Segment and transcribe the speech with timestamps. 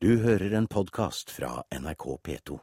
[0.00, 2.58] Du hører en podkast fra NRK P2.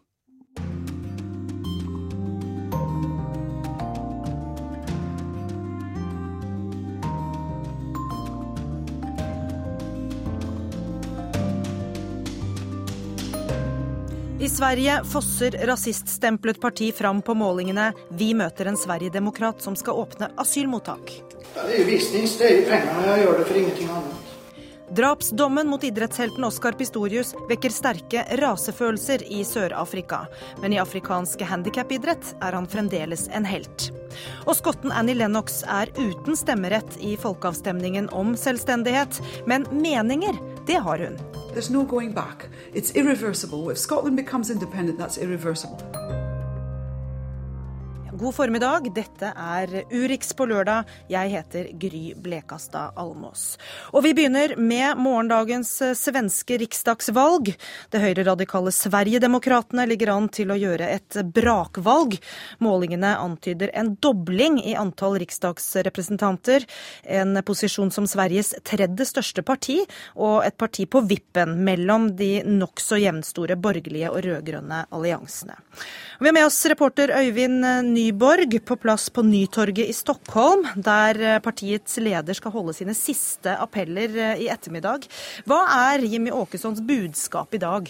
[14.39, 17.89] I Sverige fosser rasiststemplet parti fram på målingene.
[18.15, 21.11] Vi møter en Sverigedemokrat som skal åpne asylmottak.
[21.55, 23.09] Ja, det er jo business, det er jo pengarna.
[23.09, 24.24] Jeg gjør det for ingenting annat.
[24.95, 30.21] Drapsdommen mot idrettshelten Oscar Pistorius vekker sterke rasefølelser i Sør-Afrika.
[30.61, 33.89] Men i afrikansk handikapidrett er han fremdeles en helt.
[34.47, 39.19] Og skotten Annie Lennox er uten stemmerett i folkeavstemningen om selvstendighet.
[39.51, 41.19] Men meninger, det har hun.
[41.51, 42.47] There's no going back.
[42.71, 43.71] It's irreversible.
[43.71, 46.24] If Scotland becomes independent, that's irreversible.
[48.15, 50.87] God formiddag, dette er Urix på lørdag.
[51.11, 53.57] Jeg heter Gry Blekastad Almås.
[53.91, 57.51] Og vi begynner med morgendagens eh, svenske riksdagsvalg.
[57.91, 62.15] Det høyreradikale Sverigedemokraterna ligger an til å gjøre et brakvalg.
[62.63, 66.63] Målingene antyder en dobling i antall riksdagsrepresentanter.
[67.03, 69.81] En posisjon som Sveriges tredje største parti,
[70.15, 75.59] og et parti på vippen mellom de nokså jevnstore borgerlige og rød-grønne alliansene.
[76.23, 81.97] Vi har med oss reporter Øyvind Nyborg på plass på Nytorget i Stockholm, der partiets
[81.97, 85.07] leder skal holde sine siste appeller i ettermiddag.
[85.49, 87.89] Hva er Jimmy Åkessons budskap i dag?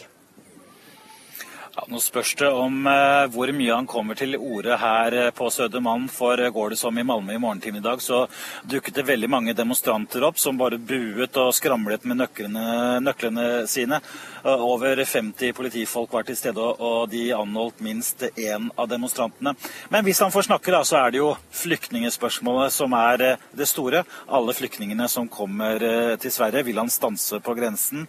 [1.75, 5.49] Ja, nå spørs det om eh, hvor mye han kommer til orde her eh, på
[5.51, 6.05] Sødermalm.
[6.07, 8.21] For eh, går det som i Malmö i morgentimen i dag, så
[8.63, 12.63] dukket det veldig mange demonstranter opp som bare buet og skramlet med nøklene,
[13.03, 13.99] nøklene sine.
[14.45, 19.55] Eh, Over 50 politifolk var til stede, og- de anholdt minst én av demonstrantene.
[19.91, 23.67] Men hvis han får snakke, da, så er det jo flyktningspørsmålet som er eh, det
[23.67, 24.05] store.
[24.31, 25.83] Alle flyktningene som kommer
[26.23, 28.07] til Sverige, vil han stanse på grensen.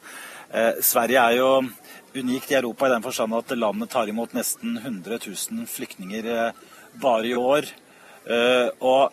[0.56, 1.48] Eh, Sverige er jo
[2.16, 6.62] unikt i Europa i den forstand at landet tar imot nesten 100 000 flyktninger eh,
[7.02, 7.68] bare i år.
[8.24, 9.12] Eh, Og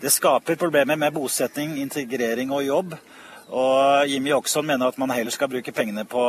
[0.00, 2.94] det skaper problemer med bosetting, integrering og jobb.
[3.50, 6.22] Og Jimmy Åkesson mener at man heller skal bruke pengene på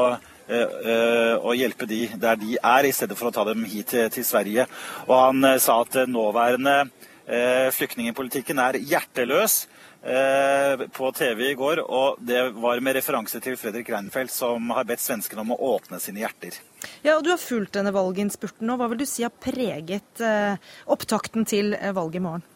[0.51, 4.66] å hjelpe de der de er, i stedet for å ta dem hit til, Sverige.
[5.06, 6.90] Og han sa at nåværende
[7.78, 9.61] flyktningpolitikken er hjerteløs
[10.01, 15.03] på TV i går, og det var med referanse til Fredrik Reinfeldt, som har bedt
[15.03, 16.57] svenskene om å åpne sine hjerter.
[17.06, 18.79] Ja, og Du har fulgt denne valginnspurten nå.
[18.81, 20.57] Hva vil du si har preget eh,
[20.90, 22.50] opptakten til eh, valget i morgen?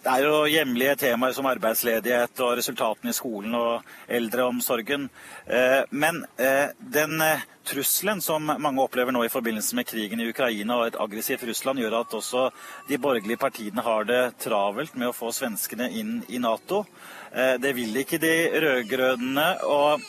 [0.00, 5.10] Det er jo hjemlige temaer som arbeidsledighet og resultatene i skolen og eldreomsorgen.
[5.44, 10.30] Eh, Men eh, den eh, trusselen som mange opplever nå i forbindelse med krigen i
[10.32, 12.46] Ukraina og et aggressivt Russland, gjør at også
[12.88, 16.86] de borgerlige partiene har det travelt med å få svenskene inn i Nato.
[17.30, 19.48] Det vil ikke de rød-grønne.
[19.68, 20.00] og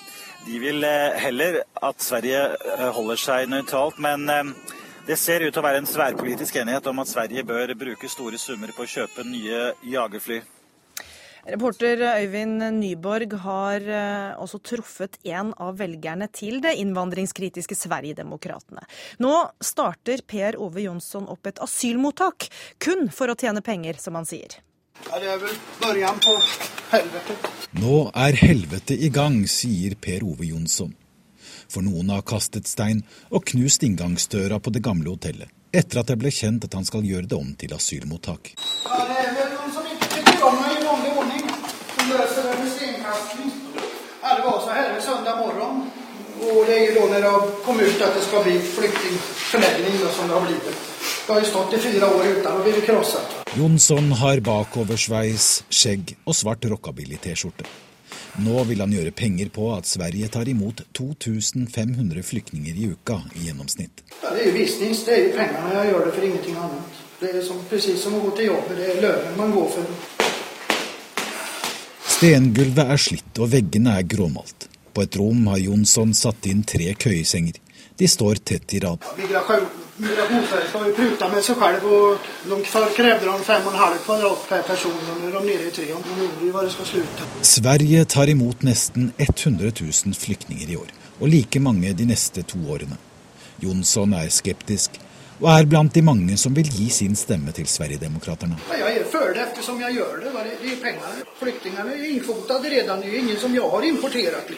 [0.47, 0.81] de vil
[1.21, 2.55] heller at Sverige
[2.95, 4.55] holder seg nøytralt, men
[5.07, 8.39] det ser ut til å være en sværpolitisk enighet om at Sverige bør bruke store
[8.41, 10.41] summer på å kjøpe nye jagerfly.
[11.41, 18.85] Reporter Øyvind Nyborg har eh, også truffet en av velgerne til det innvandringskritiske Sverigedemokraterna.
[19.25, 22.45] Nå starter Per Ove Jonsson opp et asylmottak,
[22.77, 24.59] kun for å tjene penger, som han sier.
[25.07, 26.37] Ja, det er vel början på
[26.91, 27.39] helvete.
[27.81, 30.93] Nå er helvete i gang, sier Per Ove Jonsson.
[31.71, 36.19] For noen har kastet stein og knust inngangsdøra på det gamle hotellet, etter at det
[36.19, 38.53] ble kjent at han skal gjøre det om til asylmottak.
[38.83, 41.47] Ja, det er de som ikke tycker om mig i vanlig ordning.
[41.95, 42.71] Som løser det med.
[44.23, 45.91] Ja, det var så här søndag morgen.
[46.41, 50.33] Og det er jo när det kommit ut at det skal bli flyktingförläggning som det
[50.33, 50.63] har blitt.
[51.27, 53.37] Det har jo stått i fire år uten å bli krosset.
[53.57, 57.90] Jonsson har bakoversveis, skjegg og svart rockabilly-T-skjorte.
[58.41, 63.47] Nå vil han gjøre penger på at Sverige tar imot 2500 flyktninger i uka i
[63.49, 64.03] gjennomsnitt.
[64.21, 65.73] Ja, det er jo business, det er jo pengene.
[65.75, 67.01] Jeg gjør det for ingenting annet.
[67.21, 68.71] Det er som, precis som å gå til jobb.
[68.71, 69.91] Det er lønnen man går for.
[72.15, 74.67] Stengulvet er slitt og veggene er gråmalt.
[74.91, 77.59] På et rom har Jonsson satt inn tre køyesenger.
[77.97, 79.03] De står tett i rad.
[79.17, 79.67] Migration,
[79.97, 82.17] Migrationsverket har ju prutat med sig själv och
[82.49, 82.63] de
[82.95, 85.85] krävde de 5,5 kvadrat per person och nu är de nere i 3.
[85.85, 87.23] De undrar ju var det ska sluta.
[87.41, 89.71] Sverige tar imot nesten 100
[90.05, 90.87] 000 flyktninger i år,
[91.19, 92.97] og like mange de neste to årene.
[93.59, 94.91] Jonsson er skeptisk,
[95.41, 98.59] og er blant de mange som vil gi sin stemme til Sverigedemokraterna.
[98.77, 100.33] Ja, føler det eftersom jeg gjør det.
[100.35, 101.23] Det det penger.
[101.39, 102.75] Flyktningene er innfotet allerede.
[102.75, 103.01] redan.
[103.01, 104.53] Det er ingen som jeg har importert.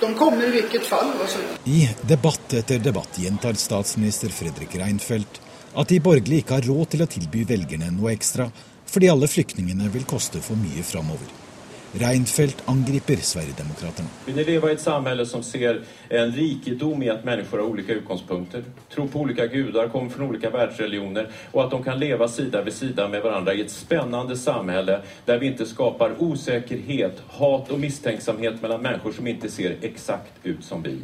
[0.00, 1.10] De kommer i hvilket fall.
[1.20, 1.42] Altså.
[1.66, 5.42] I debatt etter debatt gjentar statsminister Fredrik Reinfeldt
[5.78, 8.48] at de borgerlige ikke har råd til å tilby velgerne noe ekstra,
[8.88, 11.47] fordi alle flyktningene vil koste for mye framover.
[11.92, 14.08] Reinfeldt angriper Sverigedemokraterna.
[14.26, 18.66] Vi lever i et samfunn som ser en rikedom i at mennesker har ulike utgangspunkter,
[18.92, 22.76] tror på ulike guder, kommer fra ulike verdensreligioner, og at de kan leve sida ved
[22.76, 28.60] sida med hverandre i et spennende samfunn der vi ikke skaper usikkerhet, hat og mistenksomhet
[28.62, 30.98] mellom mennesker som ikke ser exakt ut som vi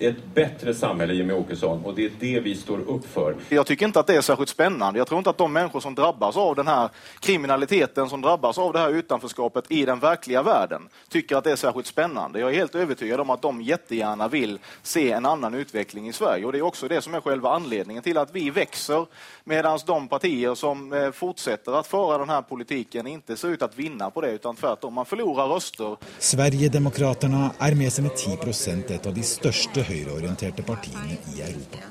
[0.00, 3.34] ett bättre samhälle, Jimmy Åkesson, och det är det vi står upp för.
[3.48, 4.98] Jag tycker inte att det är särskilt spännande.
[4.98, 6.88] Jag tror inte att de människor som drabbas av den här
[7.20, 11.56] kriminaliteten, som drabbas av det här utanförskapet i den verkliga världen, tycker att det är
[11.56, 12.40] särskilt spännande.
[12.40, 16.44] Jag är helt övertygad om att de jättegärna vill se en annan utveckling i Sverige.
[16.44, 19.06] Och det är också det som är själva anledningen till att vi växer,
[19.44, 23.78] medan de partier som eh, fortsätter att föra den här politiken inte ser ut att
[23.78, 25.96] vinna på det, utan tvärtom, man förlorar röster.
[26.18, 31.82] Sverigedemokraterna är med sina 10 procent ett av de största høyreorienterte partiene i Europa.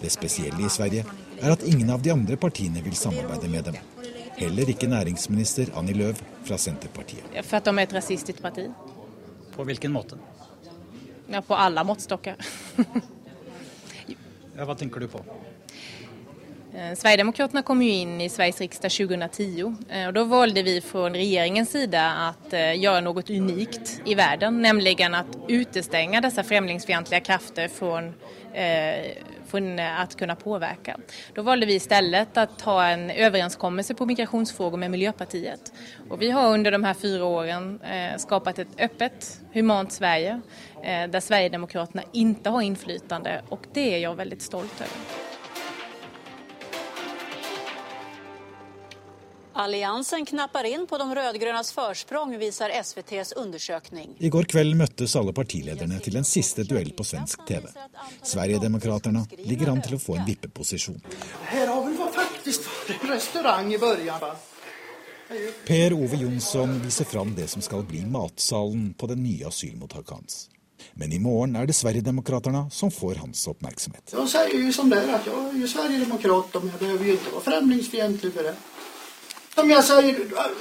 [0.00, 1.04] Det spesielle i Sverige
[1.40, 3.78] er at ingen av de andre partiene vil samarbeide med dem.
[4.36, 7.24] Heller ikke næringsminister Annie Løv fra Senterpartiet.
[7.42, 8.66] For at de er et rasistisk parti.
[9.56, 10.18] På hvilken måte?
[11.32, 12.36] Ja, på alle måtestokker.
[14.56, 15.22] ja, hva tenker du på?
[16.74, 21.12] Eh, Sverigedemokraterna kom ju in i Sveriges riksdag 2010 eh, och då valde vi från
[21.12, 27.68] regeringens sida att eh, göra något unikt i världen, nämligen att utestänga dessa främlingsfientliga krafter
[27.68, 28.14] från,
[29.46, 30.96] från att kunna påverka.
[31.34, 35.72] Då valde vi istället att ta en överenskommelse på migrationsfrågor med Miljöpartiet.
[36.10, 37.80] Och vi har under de här fyra åren
[38.16, 40.40] skapat ett öppet, humant Sverige
[40.82, 45.25] där Sverigedemokraterna inte har inflytande och det är jag väldigt stolt över.
[49.56, 54.16] Alliansen knapper inn på de rød-grønnes forsprang, viser SVTs undersøkning.
[54.20, 57.64] I går kveld møttes alle partilederne til en siste duell på svensk TV.
[58.20, 61.00] Sverigedemokraterna ligger an til å få en vippeposisjon.
[61.48, 62.68] Her har vi faktisk
[63.08, 64.44] restaurant i begynnelsen.
[65.66, 70.36] Per Ove Jonsson viser fram det som skal bli matsalen på den nye asylmottaket hans.
[70.94, 74.12] Men i morgen er det Sverigedemokraterna som får hans oppmerksomhet.
[74.12, 77.32] Jeg sier jo som det er, at jeg er Sverigedemokrat, men jeg behøver jo ikke
[77.38, 78.58] være fremmedfiendtlig for det.
[79.56, 80.16] Som jag säger,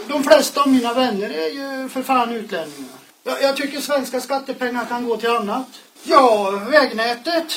[0.07, 2.89] de flesta av mina vänner är ju för fan utlänningar.
[3.23, 5.67] Jag, jag tycker svenska skattepengar kan gå till annat.
[6.03, 7.53] Ja, vägnätet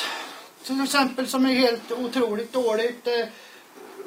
[0.63, 3.07] till exempel som är helt otroligt dåligt.
[3.07, 3.27] Eh,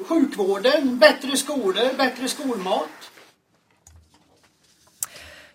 [0.07, 2.89] sjukvården, bättre skolor, bättre skolmat.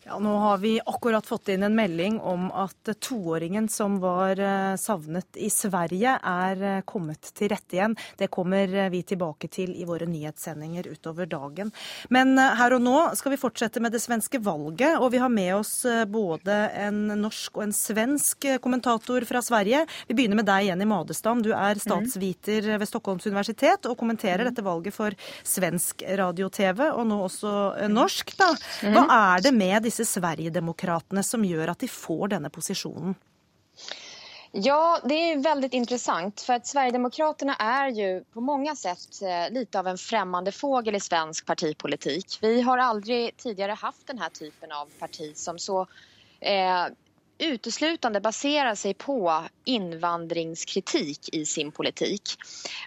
[0.09, 4.77] Ja, Nå har vi akkurat fått inn en melding om at toåringen som var eh,
[4.81, 7.97] savnet i Sverige, er eh, kommet til rette igjen.
[8.17, 11.73] Det kommer eh, vi tilbake til i våre nyhetssendinger utover dagen.
[12.09, 15.59] Men her og nå skal vi fortsette med det svenske valget, og vi har med
[15.59, 15.75] oss
[16.09, 16.57] både
[16.87, 19.85] en norsk og en svensk kommentator fra Sverige.
[20.09, 21.45] Vi begynner med deg, Jenny Madestam.
[21.45, 24.49] Du er statsviter ved Stockholms universitet og kommenterer mm.
[24.49, 25.13] dette valget for
[25.45, 27.55] svensk radio-TV, og nå også
[27.93, 28.35] norsk.
[28.41, 28.51] da.
[28.89, 29.15] Hva mm.
[29.21, 33.17] er det med disse disse Sverigedemokraterna som gjør at de får denne posisjonen?
[34.53, 39.79] Ja, det är väldigt intressant för att Sverigedemokraterna är ju på många sätt litt lite
[39.79, 42.39] av en främmande fågel i svensk partipolitik.
[42.41, 45.87] Vi har aldrig tidigare haft den här typen av parti som så
[46.41, 46.87] eh,
[47.39, 52.23] uteslutande baserar sig på invandringskritik i sin politik.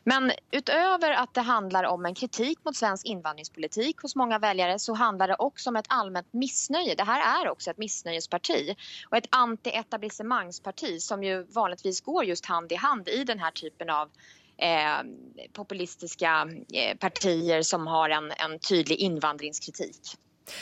[0.04, 4.94] Men utöver att det handlar om en kritik mot svensk invandringspolitik hos många väljare så
[4.94, 6.96] handlar det också om ett allmänt missnöje.
[6.96, 8.76] Det här är också ett missnöjesparti
[9.10, 13.90] och ett anti-etablissemangsparti som ju vanligtvis går just hand i hand i den här typen
[13.90, 14.10] av
[14.58, 15.08] eh,
[15.54, 20.18] populistiska eh, partier som har en, en tydlig invandringskritik.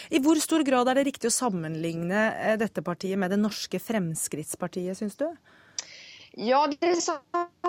[0.09, 3.79] I hvor stor grad er det riktig å sammenligne eh, dette partiet med det norske
[3.81, 5.27] Fremskrittspartiet, syns du?
[6.31, 7.17] Ja, det som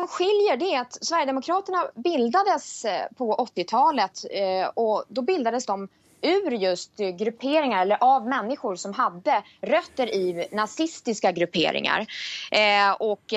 [0.08, 5.88] skiljer det är att Sverigedemokraterna bildades eh, på 80-talet eh, och då bildades de
[6.22, 12.06] ur just grupperingar eller av människor som hade rötter i nazistiska grupperingar.
[12.50, 13.34] Eh, och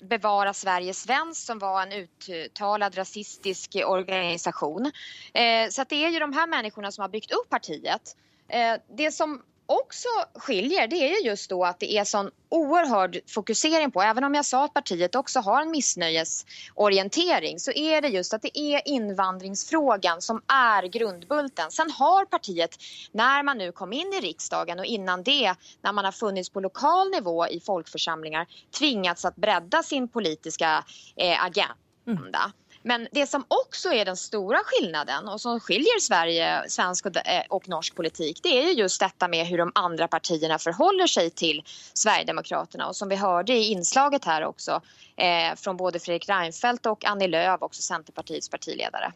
[0.00, 4.92] Bevara Sverige svensk som var en uttalad rasistisk organisation.
[5.34, 8.16] Eh, så det är ju de här människorna som har byggt upp partiet.
[8.48, 13.18] Eh, det som också skiljer det är ju just då att det är sån oerhörd
[13.26, 18.08] fokusering på, även om jag sa att partiet också har en missnöjesorientering, så är det
[18.08, 21.70] just att det är invandringsfrågan som är grundbulten.
[21.70, 22.76] Sen har partiet,
[23.12, 26.60] när man nu kom in i riksdagen och innan det, när man har funnits på
[26.60, 28.46] lokal nivå i folkförsamlingar,
[28.78, 30.84] tvingats att bredda sin politiska
[31.16, 31.72] eh, agenda.
[32.06, 32.32] Mm.
[32.82, 37.60] Men det som også er den store skillnaden och som skiljer Sverige, svensk och, eh,
[37.66, 41.62] norsk politik det är jo just detta med hur de andra partierna förhåller sig till
[41.94, 44.80] Sverigedemokraterna och som vi hörde i inslaget här också
[45.16, 49.12] eh, från både Fredrik Reinfeldt och Annie Lööf, också Centerpartiets partiledare.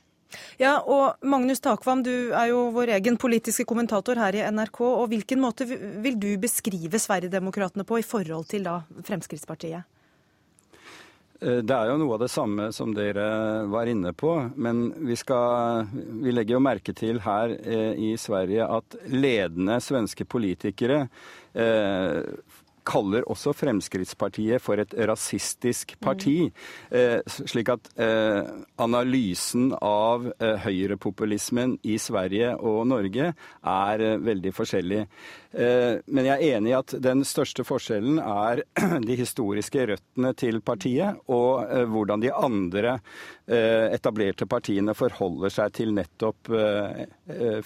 [0.56, 4.80] Ja, og Magnus Takvam, du er jo vår egen politiske kommentator her i NRK.
[4.80, 9.86] og Hvilken måte vil du beskrive Sverigedemokraterna på i forhold til da Fremskrittspartiet?
[11.40, 13.28] Eh, det er jo noe av det samme som dere
[13.72, 14.34] var inne på.
[14.56, 20.26] Men vi, skal, vi legger jo merke til her eh, i Sverige at ledende svenske
[20.28, 21.06] politikere
[21.54, 22.22] eh,
[22.86, 26.52] kaller også Fremskrittspartiet for et rasistisk parti.
[26.94, 27.24] Mm.
[27.26, 27.88] slik at
[28.78, 33.32] analysen av høyrepopulismen i Sverige og Norge
[33.72, 35.00] er veldig forskjellig.
[35.52, 38.62] Eh, men jeg er enig i at den største forskjellen er
[39.08, 42.96] de historiske røttene til partiet, og eh, hvordan de andre
[43.46, 46.50] eh, etablerte partiene forholder seg til nettopp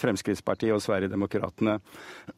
[0.01, 1.77] Fremskrittspartiet og Sverigedemokraterna.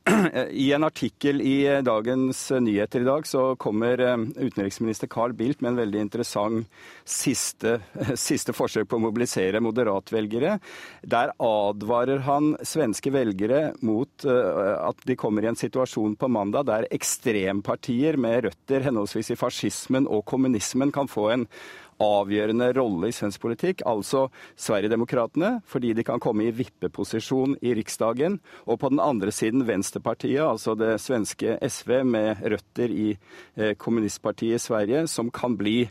[0.64, 5.80] I en artikkel i Dagens Nyheter i dag så kommer utenriksminister Carl Bildt med en
[5.82, 7.78] veldig interessant siste,
[8.18, 10.56] siste forsøk på å mobilisere moderatvelgere.
[11.02, 16.88] Der advarer han svenske velgere mot at de kommer i en situasjon på mandag der
[16.92, 21.46] ekstrempartier med røtter henholdsvis i fascismen og kommunismen kan få en
[22.02, 24.26] avgjørende rolle i svensk politikk, altså
[24.58, 30.42] Sverigedemokraterna, fordi de kan komme i vippeposisjon i Riksdagen, og på den andre siden Venstrepartiet,
[30.44, 35.84] altså det svenske SV med røtter i eh, kommunistpartiet i Sverige, som kan bli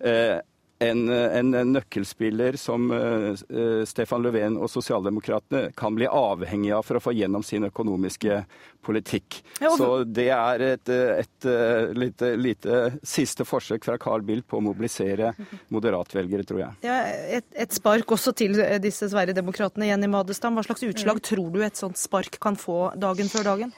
[0.00, 0.38] eh,
[0.78, 7.02] en, en, nøkkelspiller som uh, Stefan Löfven og sosialdemokratene kan bli avhengig av for å
[7.02, 8.42] få gjennom sin økonomiske
[8.86, 9.40] politikk.
[9.60, 9.72] Ja.
[9.76, 14.64] Så det er et, et, et lite, lite, siste forsøk fra Carl Bildt på å
[14.64, 15.32] mobilisere
[15.74, 16.78] moderatvelgere, tror jeg.
[16.86, 17.00] Ja,
[17.40, 20.56] et, et, spark også til disse Sverigedemokraterna i Madestam.
[20.56, 21.26] Hva slags utslag mm.
[21.32, 23.74] tror du et sånt spark kan få dagen før dagen?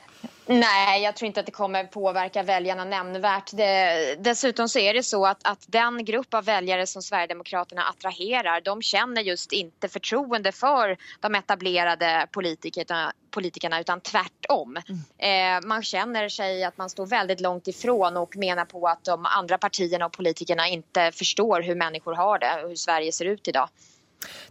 [0.47, 3.51] Nej, jag tror inte att det kommer påverka väljarna nämnvärt.
[3.53, 8.61] Det, dessutom så är det så att, att den grupp av väljare som Sverigedemokraterna attraherar,
[8.61, 14.77] de känner just inte förtroende för de etablerade politikerna, politikerna utan tvärtom.
[15.19, 15.61] Mm.
[15.63, 19.27] Eh, man känner sig att man står väldigt långt ifrån och menar på att de
[19.27, 23.49] andra partierna och politikerna inte förstår hur människor har det och hur Sverige ser ut
[23.49, 23.69] idag.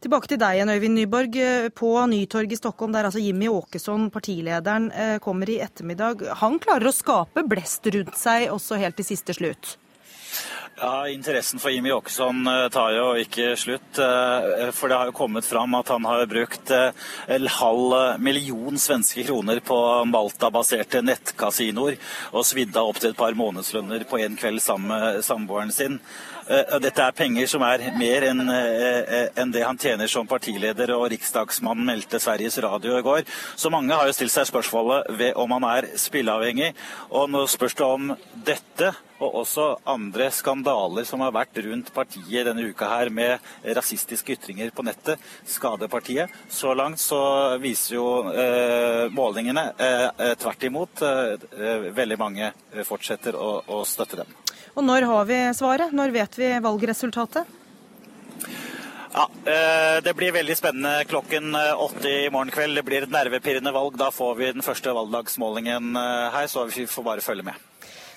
[0.03, 1.35] Tilbake til deg igjen, Øyvind Nyborg.
[1.77, 6.25] På Nytorget i Stockholm, der altså Jimmy Åkesson, partilederen, eh, kommer i ettermiddag.
[6.41, 9.77] Han klarer å skape blest rundt seg også helt til siste slutt?
[10.81, 13.99] Ja, Interessen for Jimmy Åkesson eh, tar jo ikke slutt.
[13.99, 19.25] Eh, for det har jo kommet fram at han har brukt en halv million svenske
[19.27, 21.99] kroner på Malta-baserte nettkasinoer
[22.31, 25.99] og svidd av opptil et par månedslønner på en kveld sammen med samboeren sin.
[26.49, 30.95] Eh, dette er penger som er mer enn eh, en det han tjener som partileder,
[30.95, 33.21] og riksdagsmann, meldte Sveriges Radio i går.
[33.59, 36.71] Så mange har jo stilt seg spørsmålet ved om han er spilleavhengig.
[37.11, 38.09] Og nå spørs det om
[38.47, 44.37] dette og også andre skandaler som har vært rundt partiet denne uka her med rasistiske
[44.37, 46.33] ytringer på nettet, skader partiet.
[46.49, 47.21] Så langt så
[47.61, 51.03] viser jo eh, målingene eh, tvert imot.
[51.03, 52.51] Eh, veldig mange
[52.87, 54.35] fortsetter å, å støtte dem.
[54.77, 55.95] Og når har vi svaret?
[55.95, 57.57] Når vet vi valgresultatet?
[59.13, 62.77] Ja, eh, Det blir veldig spennende klokken eh, åtte i morgen kveld.
[62.77, 63.97] Det blir et nervepirrende valg.
[63.97, 67.65] Da får vi den første valgdagsmålingen eh, her, så vi får bare følge med.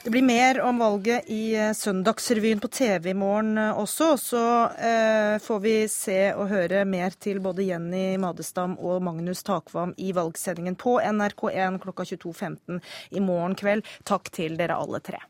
[0.04, 4.16] Det blir mer om valget i Søndagsrevyen på TV i morgen også.
[4.18, 4.40] Så
[4.74, 10.10] eh, får vi se og høre mer til både Jenny Madestam og Magnus Takvam i
[10.16, 12.82] valgsendingen på NRK1 klokka 22.15
[13.14, 13.86] i morgen kveld.
[14.02, 15.22] Takk til dere alle tre.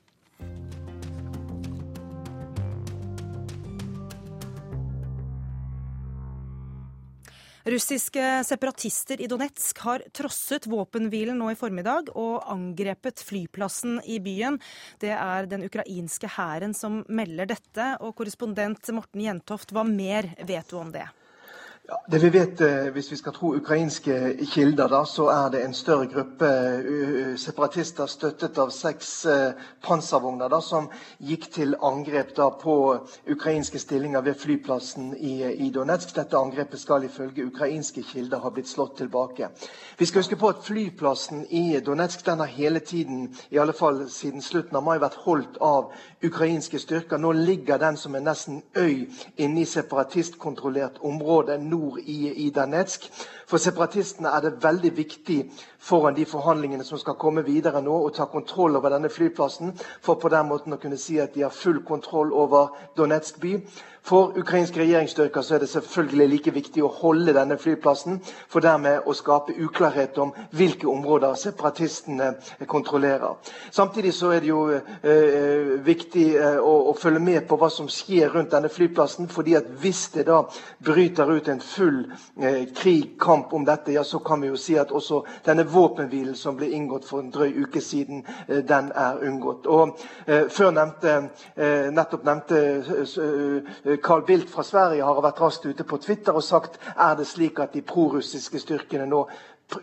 [7.62, 14.58] Russiske separatister i Donetsk har trosset våpenhvilen nå i formiddag og angrepet flyplassen i byen.
[14.98, 20.74] Det er den ukrainske hæren som melder dette, og korrespondent Morten Jentoft, hva mer vet
[20.74, 21.06] du om det?
[22.06, 25.74] Det vi vet, eh, Hvis vi skal tro ukrainske kilder, da, så er det en
[25.74, 29.26] større gruppe uh, separatister støttet av seks
[29.82, 30.88] panservogner da, som
[31.20, 32.74] gikk til angrep da, på
[33.30, 36.14] ukrainske stillinger ved flyplassen i, i, Donetsk.
[36.16, 39.48] Dette angrepet skal ifølge ukrainske kilder ha blitt slått tilbake.
[39.98, 44.06] Vi skal huske på at Flyplassen i Donetsk den har hele tiden, i alle fall
[44.10, 45.92] siden slutten av mai, vært holdt av
[46.24, 47.18] ukrainske styrker.
[47.18, 53.08] Nå ligger den som en nesten øy inne i separatistkontrollert område nord i, i Donetsk.
[53.48, 55.38] For separatistene er det veldig viktig
[55.82, 60.20] foran de forhandlingene som skal komme videre nå, å ta kontroll over denne flyplassen, for
[60.22, 63.56] på den måten å kunne si at de har full kontroll over Donetsk by.
[64.02, 68.16] For ukrainske regjeringsstyrker så er det selvfølgelig like viktig å holde denne flyplassen,
[68.50, 72.32] for dermed å skape uklarhet om hvilke områder separatistene
[72.66, 73.36] kontrollerer.
[73.70, 77.86] Samtidig så er det jo eh, viktig eh, å, å, følge med på hva som
[77.86, 80.40] skjer rundt denne flyplassen, fordi at hvis det da
[80.82, 82.02] bryter ut en full
[82.42, 86.34] eh, krig, kamp om dette, ja, så kan vi jo si at også denne våpenhvilen
[86.38, 89.70] som ble inngått for en drøy uke siden, eh, den er unngått.
[89.70, 89.94] Og
[90.26, 91.16] eh, Før nevnte,
[91.54, 92.60] eh, nettopp nevnte
[93.96, 97.58] Carl Bildt fra Sverige har vært raskt ute på Twitter og sagt er det slik
[97.58, 99.26] at de prorussiske styrkene nå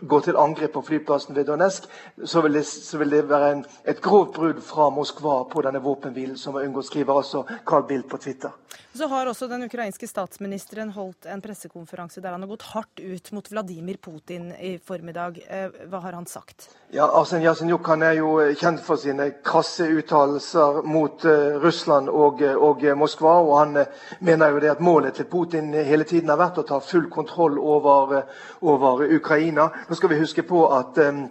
[0.09, 1.83] går til angrep på flyplassen ved Donetsk,
[2.25, 5.81] så vil det, så vil det være en, et grovt brudd fra Moskva på denne
[5.81, 8.53] våpenhvilen som er unngått, skriver altså Carl Bildt på Twitter.
[8.93, 13.29] Så har også den ukrainske statsministeren holdt en pressekonferanse der han har gått hardt ut
[13.37, 15.37] mot Vladimir Putin i formiddag.
[15.45, 16.71] Eh, hva har han sagt?
[16.89, 22.41] Ja, Arsen Jasenjuk han er jo kjent for sine krasse uttalelser mot uh, Russland og,
[22.41, 23.37] og, Moskva.
[23.45, 23.83] og Han
[24.25, 27.61] mener jo det at målet til Putin hele tiden har vært å ta full kontroll
[27.61, 28.23] over,
[28.65, 29.69] over Ukraina.
[29.85, 31.27] Nå skal vi huske på at um,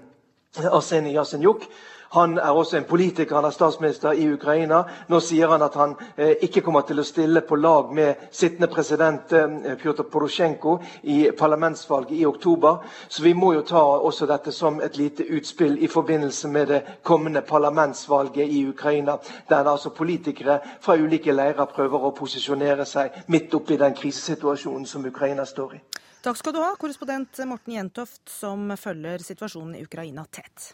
[0.62, 1.67] Arsenij Jasenjuk
[2.09, 4.83] han er også en politiker, han er statsminister i Ukraina.
[5.09, 8.71] Nå sier han at han eh, ikke kommer til å stille på lag med sittende
[8.73, 12.81] president eh, Pjotr Porosjenko i parlamentsvalget i oktober.
[13.09, 16.81] Så vi må jo ta også dette som et lite utspill i forbindelse med det
[17.03, 23.55] kommende parlamentsvalget i Ukraina, der altså politikere fra ulike leirer prøver å posisjonere seg midt
[23.55, 25.83] oppi den krisesituasjonen som Ukraina står i.
[26.25, 30.73] Takk skal du ha, korrespondent Morten Jentoft, som følger situasjonen i Ukraina tett.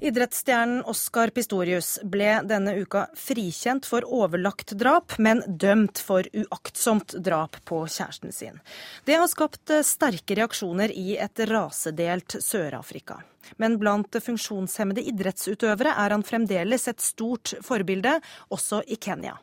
[0.00, 7.58] Idrettsstjernen Oscar Pistorius ble denne uka frikjent for overlagt drap, men dømt for uaktsomt drap
[7.66, 8.60] på kjæresten sin.
[9.04, 13.18] Det har skapt sterke reaksjoner i et rasedelt Sør-Afrika.
[13.58, 18.20] Men blant funksjonshemmede idrettsutøvere er han fremdeles et stort forbilde,
[18.54, 19.34] også i Kenya.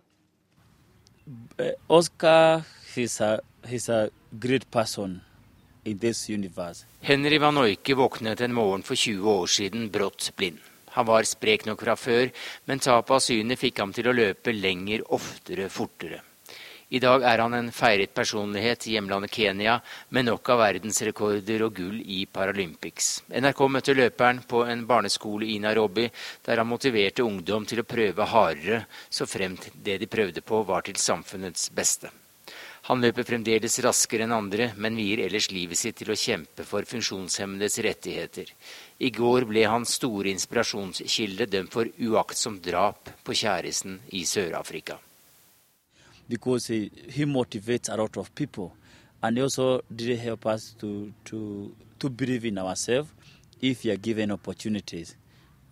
[1.90, 2.64] Oscar,
[2.96, 4.08] he's a, he's a
[4.40, 5.20] great person.
[7.02, 10.58] Henry Van Oike våknet en morgen for 20 år siden brått blind.
[10.96, 12.32] Han var sprek nok fra før,
[12.66, 16.24] men tapet av synet fikk ham til å løpe lenger, oftere, fortere.
[16.90, 19.78] I dag er han en feiret personlighet i hjemlandet Kenya,
[20.10, 23.24] med nok av verdensrekorder og gull i Paralympics.
[23.30, 26.10] NRK møtte løperen på en barneskole i Nairobi,
[26.46, 30.86] der han motiverte ungdom til å prøve hardere, så fremt det de prøvde på var
[30.90, 32.10] til samfunnets beste.
[32.86, 36.86] Han løper fremdeles raskere enn andre, men vier ellers livet sitt til å kjempe for
[36.86, 38.52] funksjonshemmedes rettigheter.
[39.02, 45.00] I går ble hans store inspirasjonskilde dømt for uaktsomt drap på kjæresten i Sør-Afrika.
[46.30, 48.72] Because he, he motivates a lot of people,
[49.24, 53.10] and he also did help us to, to, to believe in ourselves.
[53.62, 55.16] If we are given opportunities,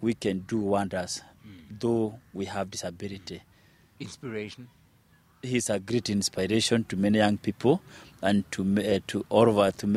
[0.02, 1.80] we can do wonders, mm.
[1.80, 3.44] though we have disability.
[4.00, 4.68] Inspiration?
[5.44, 7.82] He's a great inspiration to many young people
[8.52, 9.88] to, uh, to, over, to.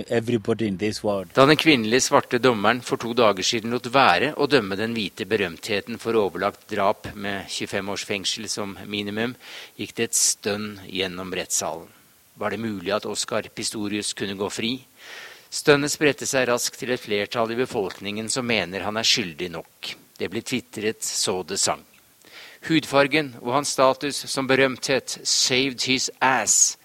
[1.34, 5.28] Da den kvinnelige svarte dommeren for to dager siden lot være å dømme den hvite
[5.30, 9.36] berømtheten for overlagt drap med 25 års fengsel som minimum,
[9.78, 11.86] gikk det et stønn gjennom rettssalen.
[12.36, 14.74] Var det mulig at Oscar Pistorius kunne gå fri?
[15.48, 19.94] Stønnet spredte seg raskt til et flertall i befolkningen som mener han er skyldig nok.
[20.18, 21.84] Det ble tvitret så det sang.
[22.64, 26.76] Hudfargen og hans status som berømthet saved his ass.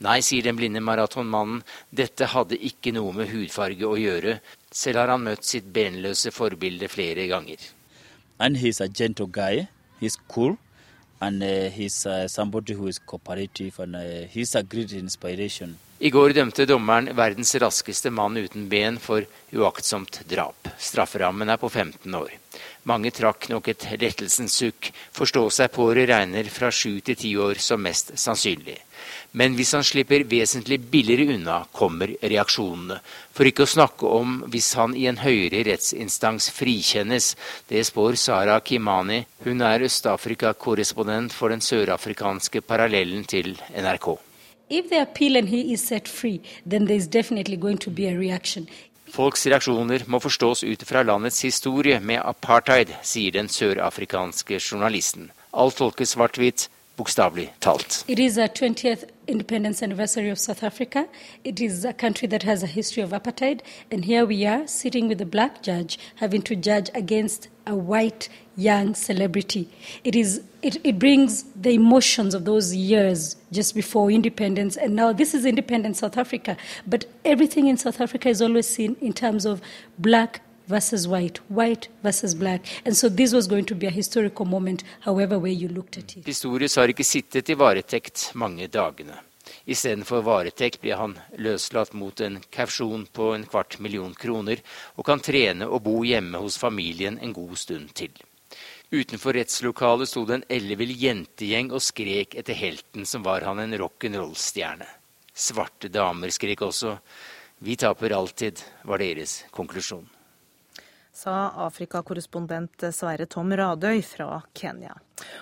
[0.00, 1.60] Nei, sier den blinde maratonmannen,
[1.92, 4.38] dette hadde ikke noe med hudfarge å gjøre.
[4.72, 7.60] Selv har han møtt sitt benløse forbilde flere ganger.
[8.40, 9.68] And he's a gentle guy.
[10.00, 10.56] He's cool.
[11.20, 11.68] Uh, uh,
[15.54, 15.70] uh.
[16.00, 20.70] I går dømte dommeren verdens raskeste mann uten ben for uaktsomt drap.
[20.80, 22.30] Strafferammen er på 15 år.
[22.88, 24.88] Mange trakk nok et lettelsens sukk.
[25.12, 28.78] Forstå seg på det regner fra sju til ti år som mest sannsynlig.
[29.32, 32.98] Men hvis han slipper vesentlig billigere unna, kommer reaksjonene.
[33.30, 37.36] For ikke å snakke om hvis han i en høyere rettsinstans frikjennes.
[37.70, 39.22] Det spår Sara Kimani.
[39.46, 44.16] Hun er Øst-Afrika-korrespondent for den sørafrikanske parallellen til NRK.
[44.70, 48.06] If they appeal and he is set free, then there is definitely going to be
[48.06, 48.68] a reaction.
[49.10, 55.32] Folks reaksjoner må forstås ut fra landets historie med apartheid, sier den sørafrikanske journalisten.
[55.50, 56.68] Alt tolkes svart-hvitt,
[57.00, 58.04] bokstavelig talt.
[58.08, 61.06] It is a 20th independence anniversary of South Africa.
[61.44, 63.60] It is a country that has a history of apartheid,
[63.90, 68.28] and here we are sitting with a black judge having to judge against a white
[68.56, 69.68] young celebrity.
[70.04, 75.12] It is it, it brings the emotions of those years just before independence, and now
[75.12, 76.56] this is independent South Africa.
[76.86, 79.62] But everything in South Africa is always seen in terms of
[79.98, 82.62] black versus white, white versus black.
[82.84, 86.16] And so this was going to be a historical moment, however way you looked at
[86.16, 86.24] it.
[86.24, 89.18] Pistorius har ikke sittet i varetekt mange dagene.
[89.66, 94.62] Istedenfor varetekt blir han løslatt mot en kausjon på en kvart million kroner,
[94.96, 98.14] og kan trene og bo hjemme hos familien en god stund til.
[98.90, 103.76] Utenfor rettslokalet sto det en ellevill jentegjeng og skrek etter helten som var han en
[103.78, 104.88] rock'n'roll-stjerne.
[105.30, 106.96] Svarte damer skrek også.
[107.62, 110.08] Vi taper alltid, var deres konklusjon.
[111.20, 114.94] Sa Afrikakorrespondent Sverre Tom Radøy fra Kenya.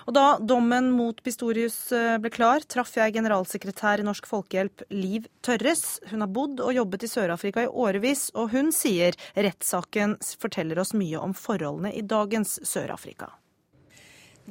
[0.09, 5.29] Og da dommen mot Pistorius eh, ble klar, traff jeg generalsekretær i Norsk Folkehjelp Liv
[5.45, 6.01] Tørres.
[6.11, 10.91] Hun har bodd og jobbet i Sør-Afrika i årevis, og hun sier rettssaken forteller oss
[10.97, 13.31] mye om forholdene i dagens Sør-Afrika.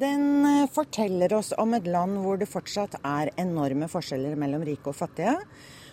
[0.01, 4.95] Den eh, forteller oss om et land hvor det fortsatt er enorme forskjeller mellom rike
[4.95, 5.37] og fattige.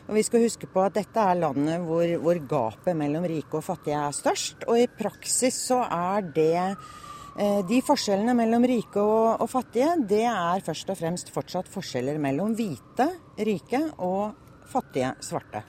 [0.05, 3.65] Og Vi skal huske på at dette er landet hvor, hvor gapet mellom rike og
[3.65, 4.67] fattige er størst.
[4.69, 10.25] Og i praksis så er det eh, de forskjellene mellom rike og, og, fattige, det
[10.29, 13.09] er først og fremst fortsatt forskjeller mellom hvite,
[13.49, 14.35] rike og
[14.69, 15.63] fattige, svarte.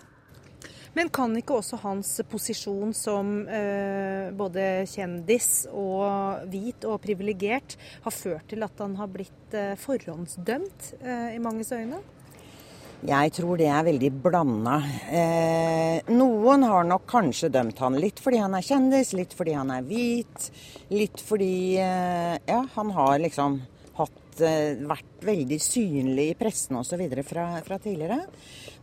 [0.97, 8.13] Men kan ikke også hans posisjon som eh, både kjendis og hvit og privilegert ha
[8.13, 12.01] ført til at han har blitt eh, forhåndsdømt eh, i manges øyne?
[13.05, 14.79] Jeg tror det er veldig blanda.
[15.13, 19.71] Eh, noen har nok kanskje dømt han litt fordi han er kjendis, litt fordi han
[19.75, 20.47] er hvit,
[20.97, 23.59] litt fordi eh, ja, han har liksom
[23.99, 27.05] hatt, eh, vært veldig synlig i pressen osv.
[27.29, 28.23] Fra, fra tidligere.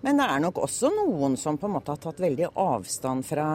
[0.06, 3.50] Men det er nok også noen som på en måte har tatt veldig avstand fra,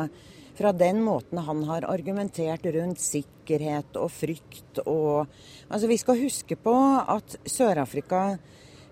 [0.59, 5.29] fra den måten han har argumentert rundt sikkerhet og frykt og
[5.69, 6.73] Altså, vi skal huske på
[7.13, 8.39] at Sør-Afrika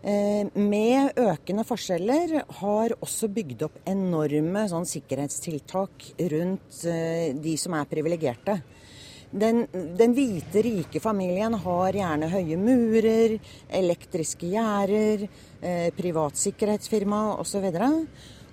[0.02, 7.88] med økende forskjeller har også bygd opp enorme sånn, sikkerhetstiltak rundt eh, de som er
[7.90, 8.60] privilegerte.
[9.30, 13.34] Den, den, hvite, rike familien har gjerne høye murer,
[13.74, 15.26] elektriske gjerder,
[15.60, 17.66] eh, privatsikkerhetsfirma osv.
[17.66, 17.98] Og,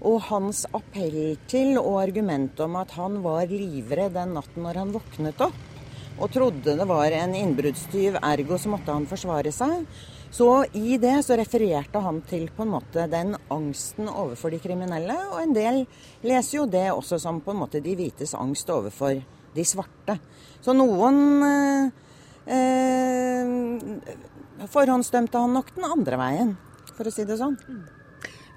[0.03, 4.95] og hans appell til og argument om at han var livredd den natten når han
[4.95, 5.61] våknet opp,
[6.19, 9.85] og trodde det var en innbruddstyv, ergo så måtte han forsvare seg,
[10.33, 15.13] så i det så refererte han til på en måte den angsten overfor de kriminelle.
[15.29, 15.85] Og en del
[16.25, 19.21] leser jo det også som på en måte de hvites angst overfor
[19.53, 20.17] de svarte.
[20.63, 21.85] Så noen eh,
[22.57, 23.45] eh,
[24.73, 26.57] forhåndsdømte han nok den andre veien,
[26.95, 27.53] for å si det sånn.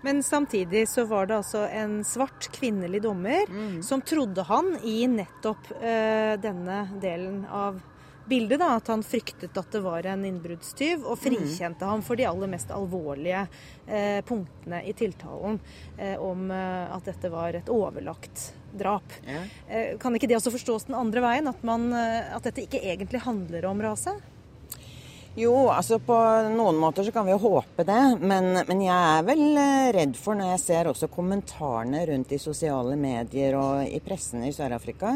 [0.07, 3.83] Men samtidig så var det altså en svart kvinnelig dommer mm.
[3.85, 7.81] som trodde han i nettopp eh, denne delen av
[8.29, 11.91] bildet, da, at han fryktet at det var en innbruddstyv, og frikjente mm.
[11.91, 13.47] ham for de aller mest alvorlige
[13.87, 15.59] eh, punktene i tiltalen
[15.99, 19.19] eh, om eh, at dette var et overlagt drap.
[19.27, 19.43] Ja.
[19.69, 22.83] Eh, kan ikke det også forstås den andre veien, at, man, eh, at dette ikke
[22.83, 24.17] egentlig handler om rase?
[25.37, 26.17] Jo, altså på
[26.55, 28.03] noen måter så kan vi jo håpe det.
[28.25, 32.41] Men, men, jeg er vel eh, redd for når jeg ser også kommentarene rundt i
[32.41, 35.13] sosiale medier og i pressen i Sør-Afrika,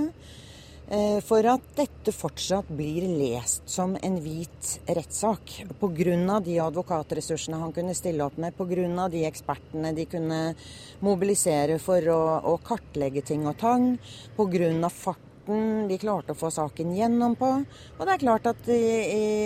[1.23, 5.53] for at dette fortsatt blir lest som en hvit rettssak.
[5.79, 6.41] Pga.
[6.43, 9.09] de advokatressursene han kunne stille opp med, pga.
[9.09, 10.41] de ekspertene de kunne
[11.01, 13.93] mobilisere for å, å kartlegge ting og tang,
[14.37, 14.89] pga.
[14.91, 17.53] farten de klarte å få saken gjennom på.
[17.99, 18.83] Og det er klart at i,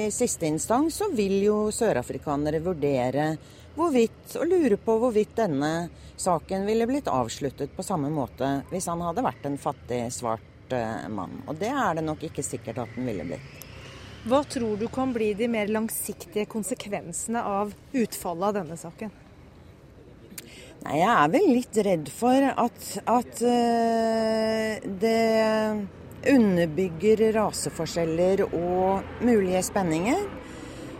[0.06, 3.34] i siste instans så vil jo sørafrikanere vurdere
[3.76, 9.02] hvorvidt, og lure på hvorvidt denne saken ville blitt avsluttet på samme måte hvis han
[9.04, 10.53] hadde vært en fattig, svart
[11.10, 11.42] mann.
[11.46, 13.64] Og det er det nok ikke sikkert at den ville blitt.
[14.24, 19.10] Hva tror du kan bli de mer langsiktige konsekvensene av utfallet av denne saken?
[20.84, 25.20] Nei, Jeg er vel litt redd for at, at uh, det
[26.32, 30.24] underbygger raseforskjeller og mulige spenninger.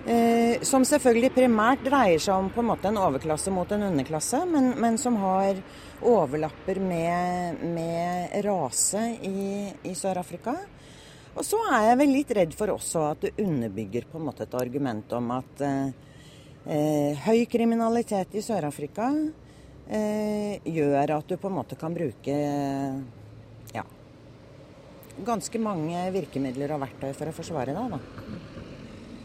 [0.04, 4.42] Uh, som selvfølgelig primært dreier seg om på en måte en overklasse mot en underklasse,
[4.44, 5.62] men, men som har
[6.04, 10.58] overlapper med, med rase i, i Sør-Afrika.
[11.34, 14.46] Og så er jeg vel litt redd for også at det underbygger på en måte
[14.46, 16.12] et argument om at eh,
[16.70, 19.10] eh høy kriminalitet i Sør-Afrika
[19.88, 22.36] eh, gjør at du på en måte kan bruke
[23.74, 23.84] ja,
[25.26, 27.96] ganske mange virkemidler og verktøy for å forsvare deg.
[27.96, 28.34] Da.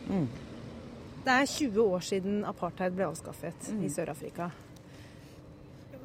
[0.10, 0.30] Mm.
[1.26, 3.84] Det er 20 år siden apartheid ble avskaffet mm.
[3.84, 4.50] i Sør-Afrika.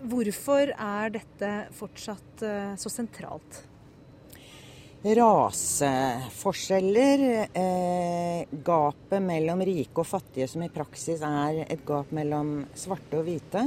[0.05, 3.63] Hvorfor er dette fortsatt eh, så sentralt?
[5.05, 13.19] Raseforskjeller, eh, gapet mellom rike og fattige, som i praksis er et gap mellom svarte
[13.21, 13.61] og hvite,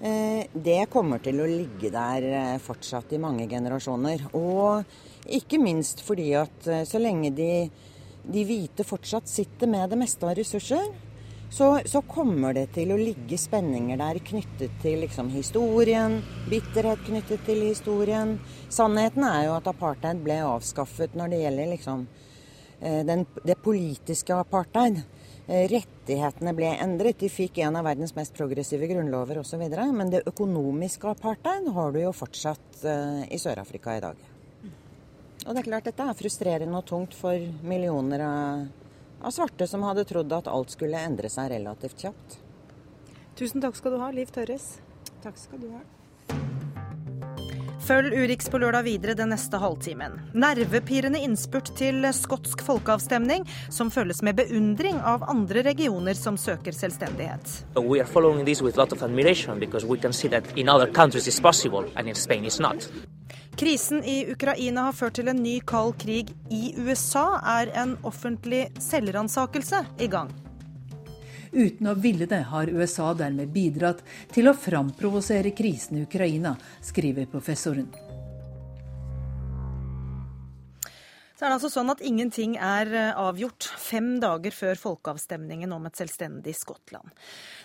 [0.00, 4.18] eh, det kommer til å ligge der eh, fortsatt i mange generasjoner.
[4.38, 4.84] Og
[5.26, 7.70] ikke minst fordi at eh, så lenge de,
[8.32, 10.86] de hvite fortsatt sitter med det meste av ressurser,
[11.54, 16.16] så, så, kommer det til å ligge spenninger der knyttet til liksom, historien,
[16.50, 18.38] bitterhet knyttet til historien.
[18.72, 22.04] Sannheten er jo at apartheid ble avskaffet når det gjelder liksom,
[22.80, 25.04] den, det politiske apartheid.
[25.46, 27.22] Rettighetene ble endret.
[27.22, 29.62] De fikk en av verdens mest progressive grunnlover osv.
[29.94, 32.82] Men det økonomiske apartheid har du jo fortsatt
[33.30, 34.33] i Sør-Afrika i dag.
[35.44, 37.36] Og det er klart dette er frustrerende og tungt for
[37.68, 38.62] millioner av,
[39.20, 42.38] av svarte som hadde trodd at alt skulle endre seg relativt kjapt.
[43.36, 44.78] Tusen takk skal du ha, Liv Tørres.
[45.24, 45.82] Takk skal du ha.
[47.84, 50.14] Følg Urix på lørdag videre den neste halvtimen.
[50.32, 57.58] Nervepirrende innspurt til skotsk folkeavstemning, som følges med beundring av andre regioner som søker selvstendighet.
[57.76, 60.68] We are for vi kan se at of admiration because we can mulig, og i
[60.68, 61.84] other er det possible
[63.56, 67.38] Krisen i Ukraina har ført til en ny kald krig i USA.
[67.60, 70.32] Er en offentlig selvransakelse i gang?
[71.54, 74.02] Uten å ville det har USA dermed bidratt
[74.34, 77.86] til å framprovosere krisen i Ukraina, skriver professoren.
[81.44, 85.84] Så er det altså sånn at ingenting er eh, avgjort fem dager før folkeavstemningen om
[85.84, 87.10] et selvstendig Skottland.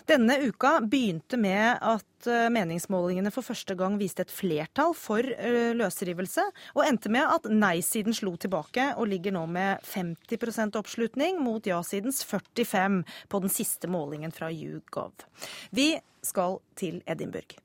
[0.04, 5.72] Denne uka begynte med at eh, meningsmålingene for første gang viste et flertall for eh,
[5.80, 6.44] løsrivelse,
[6.76, 12.20] og endte med at nei-siden slo tilbake og ligger nå med 50% oppslutning mot ja-sidens
[12.28, 13.00] 45
[13.32, 15.24] på den siste målingen fra YouGov.
[15.72, 17.56] Vi skal til Edinburgh.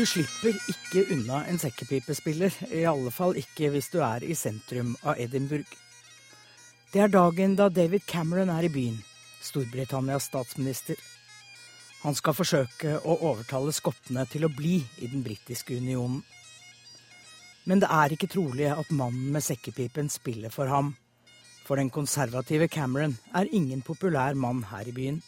[0.00, 4.94] Du slipper ikke unna en sekkepipespiller, i alle fall ikke hvis du er i sentrum
[5.04, 5.68] av Edinburgh.
[6.88, 8.94] Det er dagen da David Cameron er i byen,
[9.44, 10.96] Storbritannias statsminister.
[12.00, 16.22] Han skal forsøke å overtale skottene til å bli i den britiske unionen.
[17.68, 20.94] Men det er ikke trolig at mannen med sekkepipen spiller for ham.
[21.68, 25.20] For den konservative Cameron er ingen populær mann her i byen.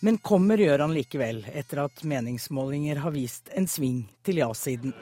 [0.00, 4.94] Men kommer gjør han likevel, etter at meningsmålinger har vist en sving til ja-siden.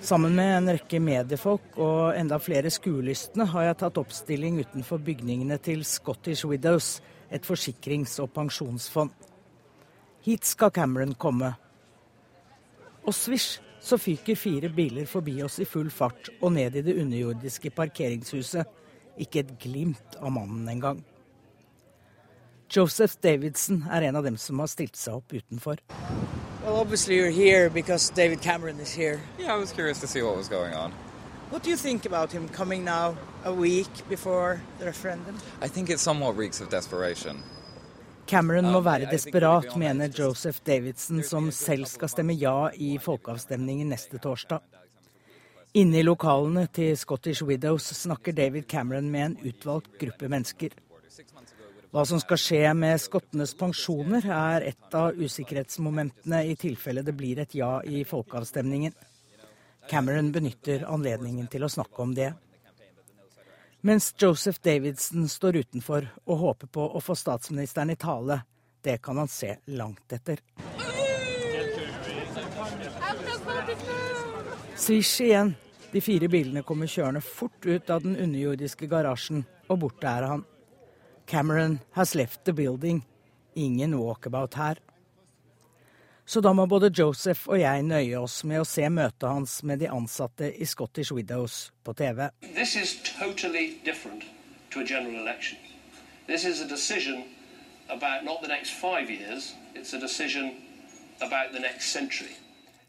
[0.00, 5.60] Sammen med en rekke mediefolk og enda flere skuelystne har jeg tatt oppstilling utenfor bygningene
[5.60, 9.12] til Scottish Widows, et forsikrings- og pensjonsfond.
[10.24, 11.52] Hit skal Cameron komme.
[13.04, 16.96] Og svisj, så fyker fire biler forbi oss i full fart og ned i det
[17.00, 18.64] underjordiske parkeringshuset.
[19.20, 21.04] Ikke et glimt av mannen engang.
[22.70, 25.80] Joseph Davidson er en av dem som har stilt seg opp utenfor.
[26.62, 29.18] Well, obviously you're here because David Cameron is here.
[29.38, 30.92] Yeah, I was curious to see what was going on.
[31.50, 35.34] What do you think about him coming now a week before the referendum?
[35.60, 37.42] I think it somewhat reeks of desperation.
[38.26, 44.20] Cameron må være desperat, mener Joseph Davidson, som selv skal stemme ja i folkeavstemningen neste
[44.22, 44.60] torsdag.
[45.74, 50.70] Inne i lokalene til Scottish Widows snakker David Cameron med en utvalgt gruppe mennesker.
[51.90, 57.40] Hva som skal skje med skottenes pensjoner, er et av usikkerhetsmomentene i tilfelle det blir
[57.42, 58.94] et ja i folkeavstemningen.
[59.90, 62.28] Cameron benytter anledningen til å snakke om det.
[63.82, 68.38] Mens Joseph Davidson står utenfor og håper på å få statsministeren i tale.
[68.80, 70.44] Det kan han se langt etter.
[74.78, 75.56] Svisj igjen.
[75.90, 80.46] De fire bilene kommer kjørende fort ut av den underjordiske garasjen, og borte er han.
[81.30, 83.04] Cameron has left the building.
[83.54, 84.78] Ingen walkabout her.
[86.24, 89.78] Så da må både Joseph og jeg nøye oss med å se møtet hans med
[89.78, 92.28] de ansatte i Scottish Widows på TV.
[92.42, 94.26] This is totally different
[94.74, 95.58] to a general election.
[96.26, 97.22] This is a decision
[97.88, 100.50] about not the next five years, it's a decision
[101.22, 102.34] about the next century.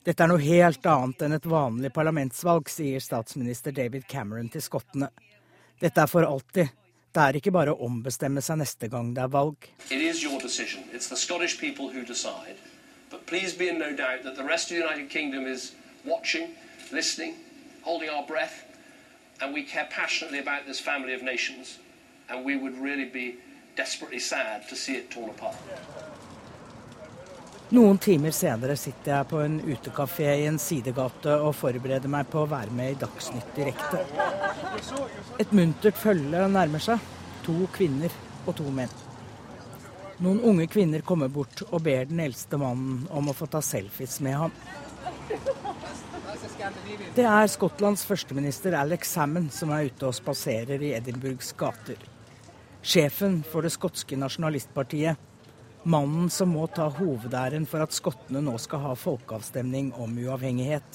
[0.01, 5.13] Dette er noe helt annet enn et vanlig parlamentsvalg, sier statsminister David Cameron til skottene.
[5.81, 6.73] Dette er for alltid.
[7.11, 9.67] Det er ikke bare å ombestemme seg neste gang det er valg.
[25.67, 26.20] really.
[27.71, 32.41] Noen timer senere sitter jeg på en utekafé i en sidegate og forbereder meg på
[32.41, 34.01] å være med i Dagsnytt direkte.
[35.39, 36.99] Et muntert følge nærmer seg.
[37.45, 38.11] To kvinner
[38.43, 38.91] og to menn.
[40.19, 44.19] Noen unge kvinner kommer bort og ber den eldste mannen om å få ta selfies
[44.19, 44.59] med ham.
[47.15, 52.03] Det er Skottlands førsteminister Alex Salmon som er ute og spaserer i Edinburghs gater.
[52.83, 55.30] Sjefen for det skotske nasjonalistpartiet
[55.83, 60.85] Mannen som må ta hovedæren for at skottene nå skal ha folkeavstemning om uavhengighet.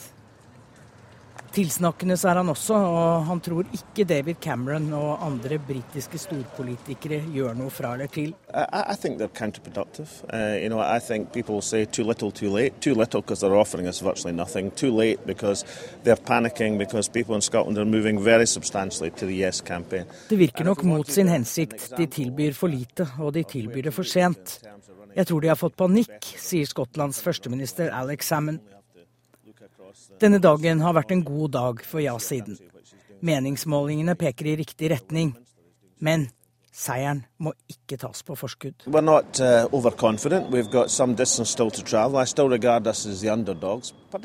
[1.53, 7.57] Tilsnakkende er han også, og han tror ikke David Cameron og andre britiske storpolitikere gjør
[7.57, 8.35] noe fra eller til.
[8.55, 10.09] I, I think they're counterproductive.
[10.33, 12.81] Uh, you know, I think people say too little, too late.
[12.81, 14.71] Too little because they're offering us virtually nothing.
[14.71, 15.65] Too late because
[16.05, 20.05] they're panicking because people in Scotland are moving very substantially to the Yes campaign.
[20.29, 21.93] Det virker nok mot sin hensikt.
[21.97, 24.61] De tilbyr for lite, og de tilbyr det for sent.
[25.17, 28.61] Jeg tror de har fått panikk, sier Skottlands førsteminister Alex Salmon.
[30.21, 32.57] Denne dagen har vært en god dag for ja-siden.
[33.27, 35.35] Meningsmålingene peker i riktig retning.
[36.01, 36.29] Men
[36.77, 38.87] seieren må ikke tas på forskudd.
[38.87, 38.93] Uh,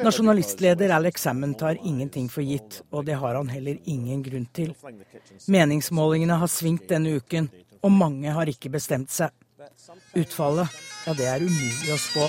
[0.08, 4.75] Nasjonalistleder Alex Salmon tar ingenting for gitt, og det har han heller ingen grunn til.
[5.47, 7.51] Meningsmålingene har svingt denne uken,
[7.82, 9.32] og mange har ikke bestemt seg.
[10.17, 10.67] Utfallet,
[11.08, 12.27] ja, det er umulig å spå.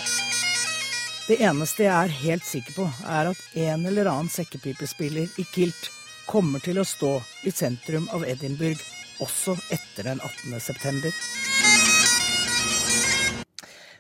[1.23, 5.85] Det eneste jeg er helt sikker på, er at en eller annen sekkepipespiller i kilt
[6.27, 7.13] kommer til å stå
[7.47, 8.83] i sentrum av Edinburgh
[9.23, 10.59] også etter den 18.
[10.59, 11.15] september.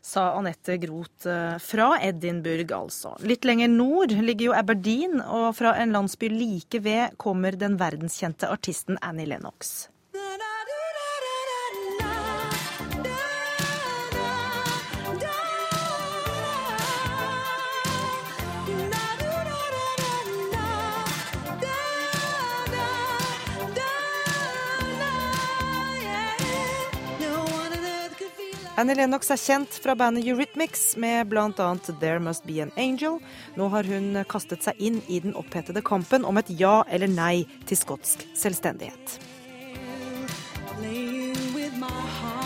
[0.02, 3.14] Sa Anette Groth eh, fra Edinburgh, altså.
[3.22, 8.50] Litt lenger nord ligger jo Aberdeen, og fra en landsby like ved kommer den verdenskjente
[8.50, 9.86] artisten Annie Lennox.
[28.82, 31.68] Annie Lennox er kjent fra bandet Eurythmics med bl.a.
[32.00, 33.20] There Must Be An Angel.
[33.54, 37.44] Nå har hun kastet seg inn i den opphetede kampen om et ja eller nei
[37.70, 39.20] til skotsk selvstendighet.
[40.74, 42.41] Playing into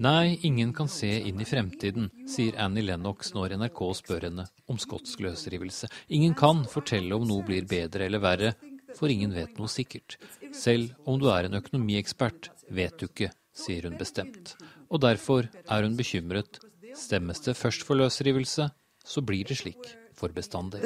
[0.00, 4.78] Nei, ingen kan se inn i fremtiden, sier Annie Lennox når NRK spør henne om
[4.80, 5.90] skotsk løsrivelse.
[6.16, 8.54] Ingen kan fortelle om noe blir bedre eller verre,
[8.96, 10.16] for ingen vet noe sikkert.
[10.56, 14.54] Selv om du er en økonomiekspert, vet du ikke, sier hun bestemt.
[14.88, 16.62] Og derfor er hun bekymret.
[16.96, 18.70] Stemmes det først for løsrivelse,
[19.04, 20.80] så blir det slik for bestandig.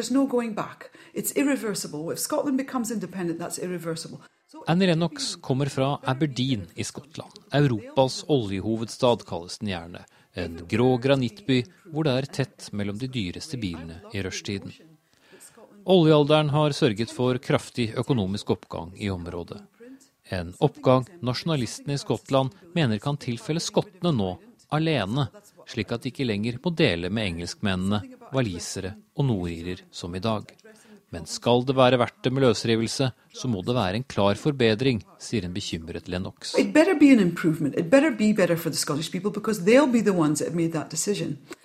[4.67, 7.33] Annie Lennox kommer fra Aberdeen i Skottland.
[7.53, 10.05] Europas oljehovedstad kalles den gjerne.
[10.33, 11.62] En grå granittby
[11.93, 14.73] hvor det er tett mellom de dyreste bilene i rushtiden.
[15.88, 19.61] Oljealderen har sørget for kraftig økonomisk oppgang i området.
[20.29, 24.35] En oppgang nasjonalistene i Skottland mener kan tilfelle skottene nå,
[24.69, 25.31] alene,
[25.69, 28.03] slik at de ikke lenger må dele med engelskmennene,
[28.35, 30.49] walisere og nordirer som i dag.
[31.09, 34.99] Men skal det være verdt det med løsrivelse, så må det være en klar forbedring,
[35.17, 36.53] sier en bekymret Lennox.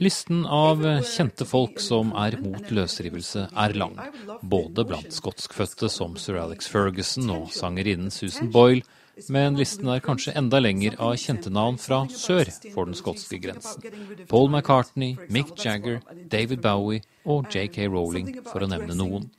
[0.07, 3.99] Listen av kjente folk som er mot løsrivelse, er lang.
[4.39, 8.87] Både blant skotskfødte som sir Alex Ferguson og sangerinnen Susan Boyle,
[9.29, 13.83] men listen er kanskje enda lenger av kjente navn fra sør for den skotske grensen.
[14.29, 19.29] Paul McCartney, Mick Jagger, David Bowie og JK Rowling, for å nevne noen.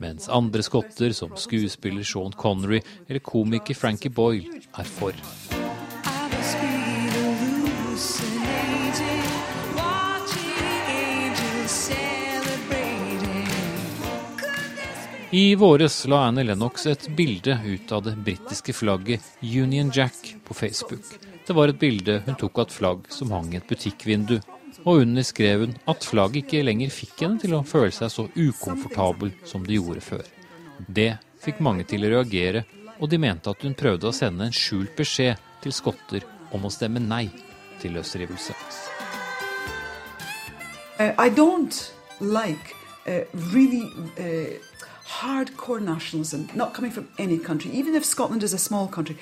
[0.00, 5.63] Mens andre skotter, som skuespiller Sean Connery eller komiker Frankie Boyle, er for.
[15.34, 20.54] I våres la Annie Lennox et bilde ut av det britiske flagget Union Jack på
[20.54, 21.02] Facebook.
[21.46, 24.36] Det var et bilde hun tok av et flagg som hang i et butikkvindu,
[24.84, 28.28] og under skrev hun at flagget ikke lenger fikk henne til å føle seg så
[28.30, 30.22] ukomfortabel som det gjorde før.
[30.86, 31.08] Det
[31.42, 32.62] fikk mange til å reagere,
[33.02, 36.22] og de mente at hun prøvde å sende en skjult beskjed til skotter
[36.54, 37.24] om å stemme nei
[37.82, 38.54] til løsrivelse.
[41.00, 41.90] Uh, I don't
[42.22, 42.78] like
[43.10, 44.54] uh, uh,
[45.20, 49.16] hardcore nationalism, not coming from any country, even if Scotland is a small country.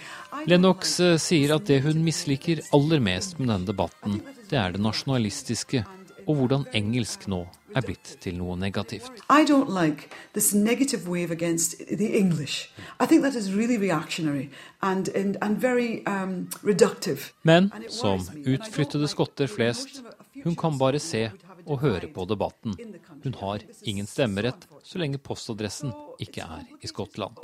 [0.46, 4.80] Lennox eh, sier at det hun misliker aller mest med denne debatten, det er det
[4.82, 5.84] nasjonalistiske,
[6.26, 9.10] og hvordan engelsk nå er blitt til noe negativt.
[9.28, 12.70] I don't like this negative wave against the English.
[13.00, 14.50] I think that is really reactionary
[14.82, 17.32] and, and, and very um, reductive.
[17.42, 20.02] Men som utflyttede skotter flest,
[20.44, 21.30] hun kan bare se
[21.66, 22.76] og høre på debatten.
[23.24, 27.38] Hun har ingen stemmerett så lenge postadressen ikke er i Skottland.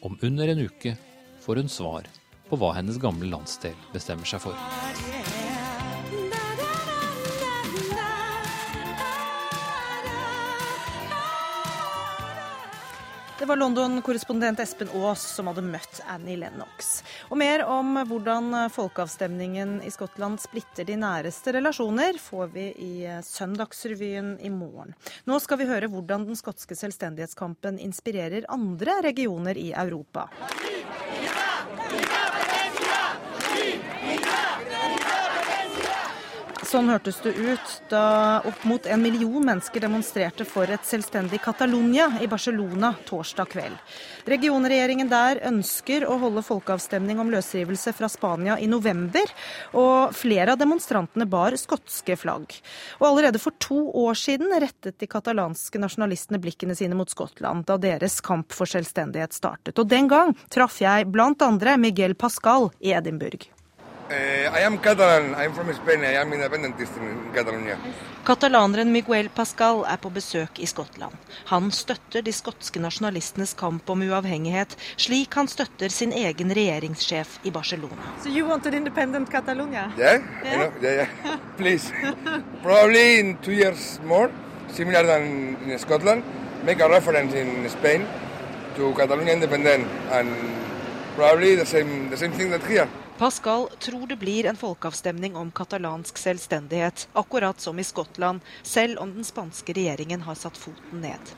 [0.00, 0.96] Om under en uke
[1.42, 2.08] får hun svar
[2.48, 5.47] på hva hennes gamle landsdel bestemmer seg for.
[13.38, 16.88] Det var London-korrespondent Espen Aas som hadde møtt Annie Lennox.
[17.30, 24.34] Og mer om hvordan folkeavstemningen i Skottland splitter de næreste relasjoner, får vi i Søndagsrevyen
[24.42, 24.90] i morgen.
[25.30, 30.26] Nå skal vi høre hvordan den skotske selvstendighetskampen inspirerer andre regioner i Europa.
[36.68, 42.10] Sånn hørtes det ut da opp mot en million mennesker demonstrerte for et selvstendig Catalonia
[42.20, 43.78] i Barcelona torsdag kveld.
[44.28, 49.32] Regionregjeringen der ønsker å holde folkeavstemning om løsrivelse fra Spania i november,
[49.72, 52.60] og flere av demonstrantene bar skotske flagg.
[53.00, 57.80] Og allerede for to år siden rettet de katalanske nasjonalistene blikkene sine mot Skottland da
[57.80, 59.78] deres kamp for selvstendighet startet.
[59.80, 63.48] Og den gang traff jeg blant andre Miguel Pascal i Edinburgh.
[64.10, 65.34] Uh, I am Catalan.
[65.34, 66.00] I'm from Spain.
[66.00, 67.76] I am independentist in Catalonia.
[68.24, 71.12] Katalaneren Miguel Pascal er på besøk i Skottland.
[71.50, 77.52] Han støtter de skotske nasjonalistenes kamp om uavhengighet, slik han støtter sin egen regjeringssjef i
[77.52, 78.14] Barcelona.
[78.22, 79.90] So you wanted independent Catalonia?
[79.98, 81.36] Yeah, yeah, know, yeah, yeah.
[81.58, 81.92] Please.
[82.62, 84.30] Probably in two years more,
[84.72, 86.24] similar than in Scotland,
[86.64, 88.06] make a reference in Spain
[88.76, 90.32] to Catalonia independent, and
[91.14, 92.88] probably the same, the same thing that here.
[93.18, 99.14] Pascal tror det blir en folkeavstemning om katalansk selvstendighet, akkurat som i Skottland, selv om
[99.14, 101.32] den spanske regjeringen har satt foten ned.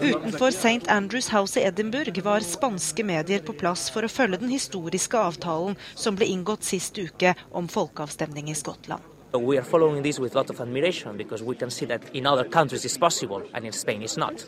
[0.00, 0.88] Utenfor St.
[0.88, 5.76] Andrews House i Edinburgh var spanske medier på plass for å følge den historiske avtalen
[5.94, 9.13] som ble inngått sist uke om folkeavstemning i Skottland.
[9.34, 12.26] We are following this with a lot of admiration because we can see that in
[12.26, 14.46] other countries it's possible and in Spain it's not.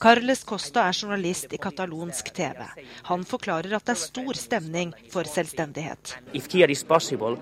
[0.00, 2.64] Carles Costa er journalist i katalonsk TV.
[3.02, 6.16] Han forklarer at det er stor stemning for selvstendighet.
[6.88, 7.36] Possible,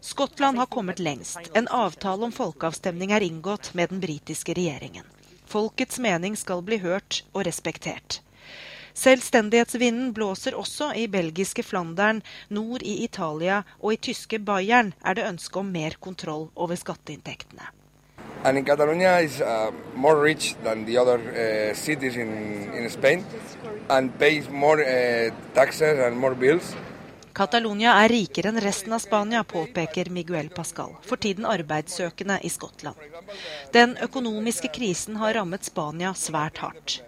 [0.00, 1.52] Skottland har kommet lengst.
[1.54, 5.04] En avtale om folkeavstemning er inngått med den britiske regjeringen.
[5.46, 8.22] Folkets mening skal bli hørt og respektert.
[8.94, 15.28] Selvstendighetsvinden blåser også i belgiske Flandern, nord i Italia og i tyske Bayern er det
[15.28, 17.70] ønske om mer kontroll over skatteinntektene.
[18.44, 23.24] And in Catalonia is uh, more rich than the other uh, cities in, in Spain
[23.88, 26.74] and pays more uh, taxes and more bills.
[27.32, 32.98] Catalonia er rikere enn resten av Spania, påpeker Miguel Pascal, for tiden arbeidssøkende i Skottland.
[33.72, 36.98] Den økonomiske krisen har rammet Spania svært hardt.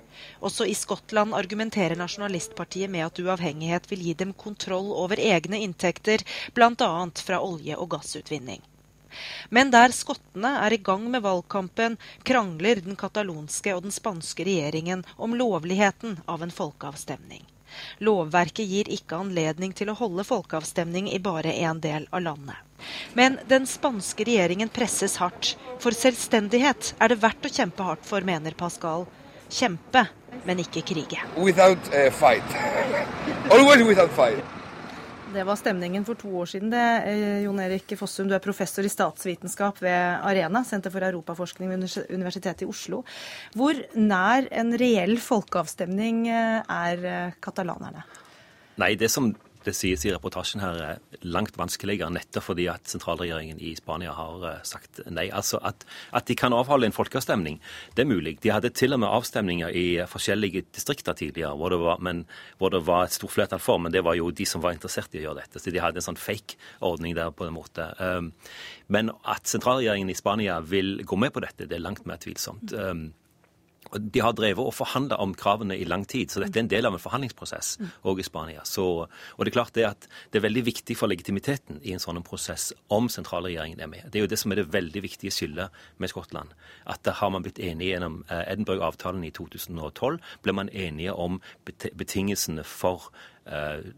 [0.41, 6.25] Også i Skottland argumenterer nasjonalistpartiet med at uavhengighet vil gi dem kontroll over egne inntekter,
[6.55, 6.93] bl.a.
[7.27, 8.63] fra olje- og gassutvinning.
[9.49, 15.05] Men der skottene er i gang med valgkampen, krangler den katalonske og den spanske regjeringen
[15.17, 17.45] om lovligheten av en folkeavstemning.
[18.07, 22.59] Lovverket gir ikke anledning til å holde folkeavstemning i bare én del av landet.
[23.19, 25.55] Men den spanske regjeringen presses hardt.
[25.83, 29.07] For selvstendighet er det verdt å kjempe hardt for, mener Pascal.
[29.51, 30.07] Kjempe
[30.45, 31.21] men ikke krige.
[31.37, 32.11] Without, uh,
[35.35, 36.71] det var stemningen for to år siden.
[36.71, 41.71] Det, eh, Jon Erik Fossum, du er professor i statsvitenskap ved Arena, Senter for europaforskning
[41.71, 43.03] ved Universitetet i Oslo.
[43.53, 48.05] Hvor nær en reell folkeavstemning eh, er eh, katalanerne?
[48.79, 49.35] Nei, det som
[49.67, 54.47] det sies i reportasjen her, er langt vanskeligere nettopp fordi at sentralregjeringen i Spania har
[54.51, 55.27] eh, sagt nei.
[55.35, 57.61] Altså at, at, de kan avholde en folkeavstemning,
[57.97, 58.37] det er mulig.
[58.45, 62.25] De hadde til og med avstemninger i forskjellige distrikter tidligere, hvor det var, men,
[62.59, 65.15] hvor det var et stort flertall for, men det var jo de som var interessert
[65.15, 65.63] i å gjøre dette.
[65.63, 67.91] Så de hadde en sånn fake-ordning der på en måte.
[67.99, 68.33] Um,
[68.93, 72.75] men at sentralregjeringen i Spania vil gå med på dette, det er langt mer tvilsomt.
[73.99, 76.89] De har drevet og forhandla om kravene i lang tid, så dette er en del
[76.89, 77.75] av en forhandlingsprosess
[78.05, 78.65] òg i Spania.
[78.69, 82.03] Så, og Det er klart det at det er veldig viktig for legitimiteten i en
[82.03, 84.09] sånn prosess om sentralregjeringen er med.
[84.11, 86.55] Det er jo det som er det veldig viktige skillet med Skottland.
[86.87, 92.65] At har man blitt enige gjennom eh, Edinburgh-avtalen i 2012, ble man enige om betingelsene
[92.65, 93.33] for løsrives.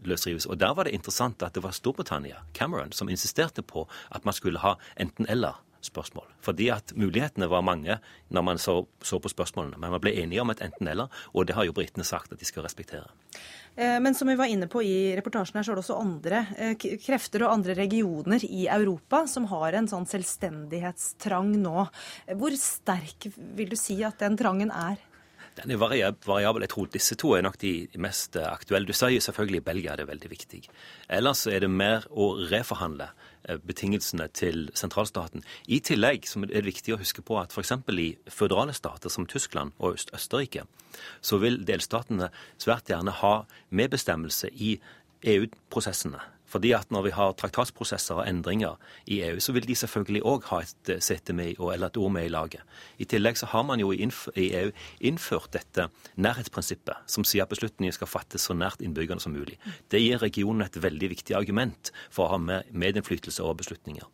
[0.03, 0.49] løsrivelse.
[0.49, 4.33] Og der var det interessant at det var Storbritannia, Cameron, som insisterte på at man
[4.33, 6.27] skulle ha enten-eller spørsmål.
[6.43, 7.99] Fordi at mulighetene var mange
[8.33, 9.79] når man så, så på spørsmålene.
[9.79, 12.47] Men man ble enige om et enten-eller, og det har jo britene sagt at de
[12.47, 13.07] skal respektere.
[13.77, 16.43] Eh, men som vi var inne på i reportasjen her, så er det også andre
[16.57, 21.87] eh, krefter og andre regioner i Europa som har en sånn selvstendighetstrang nå.
[22.39, 24.97] Hvor sterk vil du si at den trangen er?
[25.57, 26.63] Den er variabel.
[26.65, 28.87] Jeg tror disse to er nok de mest aktuelle.
[28.87, 30.61] Du sier selvfølgelig Belgia er det veldig viktig.
[31.09, 33.09] Ellers er det mer å reforhandle
[33.47, 35.43] Eh, betingelsene til sentralstaten.
[35.71, 37.71] I tillegg er det viktig å huske på at f.eks.
[37.95, 40.65] i føderale stater som Tyskland og Østerrike,
[41.21, 42.27] så vil delstatene
[42.59, 43.35] svært gjerne ha
[43.69, 44.75] medbestemmelse i
[45.23, 50.23] EU-prosessene Fordi at Når vi har traktatsprosesser og endringer i EU, så vil de selvfølgelig
[50.23, 52.61] òg ha et eh, sete med eller et ord med i laget.
[52.97, 54.71] I tillegg så har man jo i EU
[55.01, 59.59] innført dette nærhetsprinsippet, som sier at beslutninger skal fattes så nært innbyggerne som mulig.
[59.91, 64.07] Det gir regionen et veldig viktig argument for å ha medinnflytelse over beslutninger.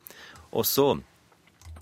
[0.54, 0.98] Og så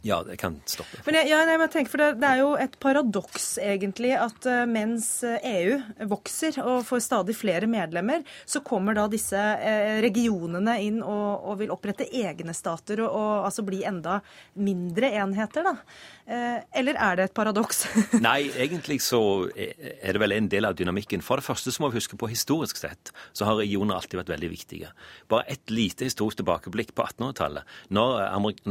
[0.01, 0.97] ja, det kan stoppe.
[1.05, 4.63] Men jeg, ja, jeg tenker, for det, det, er jo et paradoks, egentlig, at uh,
[4.69, 5.77] mens EU
[6.09, 11.59] vokser og får stadig flere medlemmer, så kommer da disse uh, regionene inn og, og,
[11.61, 14.17] vil opprette egne stater og, og, altså bli enda
[14.57, 15.75] mindre enheter, da.
[16.31, 17.83] Uh, eller er det et paradoks?
[18.23, 19.19] Nei, egentlig så
[19.51, 21.23] er det vel en del av dynamikken.
[21.25, 24.31] For det første så må vi huske på historisk sett så har regioner alltid vært
[24.31, 24.93] veldig viktige.
[25.31, 27.67] Bare et lite historisk tilbakeblikk på 1800-tallet.
[27.91, 28.15] Når,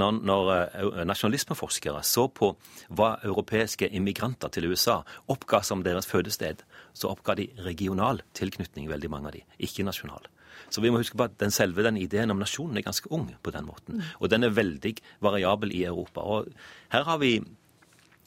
[0.00, 2.54] når, når nasjonalismeforskere så på
[2.88, 6.64] hva europeiske immigranter til USA oppga som deres fødested,
[6.96, 10.24] så oppga de regional tilknytning, veldig mange av de, ikke nasjonal.
[10.71, 13.29] Så vi må huske på at den selve den ideen om nasjonen er ganske ung
[13.43, 13.99] på den måten.
[13.99, 14.12] Mm.
[14.21, 16.21] Og den er veldig variabel i Europa.
[16.21, 16.53] Og
[16.95, 17.39] her har vi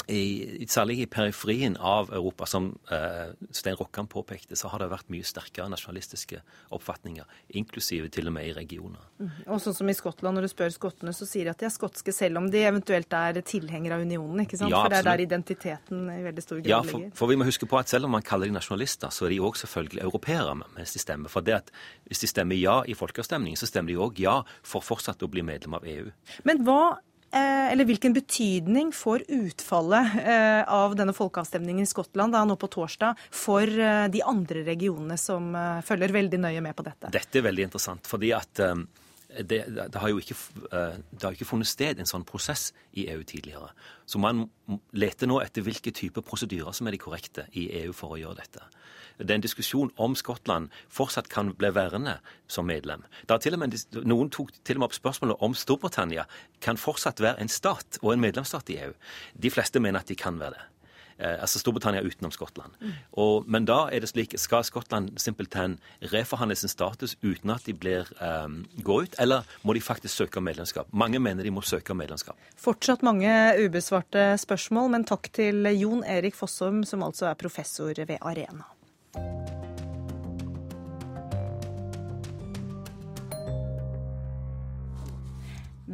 [0.08, 5.12] i, særlig i periferien av Europa, som eh, Stein Rokkan påpekte, så har det vært
[5.14, 6.42] mye sterkere nasjonalistiske
[6.76, 7.28] oppfatninger,
[7.60, 9.04] inklusive til og med i regioner.
[9.20, 9.32] Mm.
[9.48, 11.74] Og sånn som i Skottland, når du spør skottene, så sier de at de er
[11.74, 14.74] skotske selv om de eventuelt er tilhengere av unionen, ikke sant?
[14.74, 16.76] Ja, for det er der identiteten i veldig stor grad ligger.
[16.76, 17.24] ja, for.
[17.24, 19.42] For vi må huske på at selv om man kaller de nasjonalister, så er de
[19.44, 21.32] òg selvfølgelig europeere mens de stemmer.
[21.32, 21.74] For det at
[22.10, 25.46] hvis de stemmer ja i folkeavstemningen, så stemmer de òg ja for fortsatt å bli
[25.46, 26.12] medlem av EU.
[26.48, 26.98] Men hva
[27.42, 33.22] eller hvilken betydning får utfallet eh, av denne folkeavstemningen i Skottland da nå på torsdag
[33.34, 35.54] for eh, de andre regionene som
[35.86, 37.10] følger veldig nøye med på dette?
[37.14, 38.08] Dette er veldig interessant.
[38.08, 38.62] fordi at
[39.34, 40.36] det, det, har jo ikke,
[40.70, 43.72] det har ikke, funnet sted en sånn prosess i EU tidligere.
[44.06, 44.46] Så man
[44.94, 48.44] leter nå etter hvilke typer prosedyrer som er de korrekte i EU for å gjøre
[48.44, 48.68] dette
[49.18, 53.06] det er en diskusjon om Skottland fortsatt kan bli værende som medlem.
[53.30, 56.28] Med, noen tok til og med opp spørsmålet om Storbritannia
[56.64, 58.94] kan fortsatt være en stat og en medlemsstat i EU.
[59.34, 60.70] De fleste mener at de kan være det.
[61.18, 62.74] Eh, altså Storbritannia utenom Skottland.
[62.82, 62.94] Mm.
[63.22, 65.78] Og, men da er det slik Skal Skottland simpelthen
[66.14, 70.42] reforhandle sin status uten at de blir, um, går ut, eller må de faktisk søke
[70.42, 70.90] om medlemskap?
[70.92, 72.40] Mange mener de må søke om medlemskap.
[72.58, 73.30] Fortsatt mange
[73.62, 78.66] ubesvarte spørsmål, men takk til Jon Erik Fossum, som altså er professor ved Arena.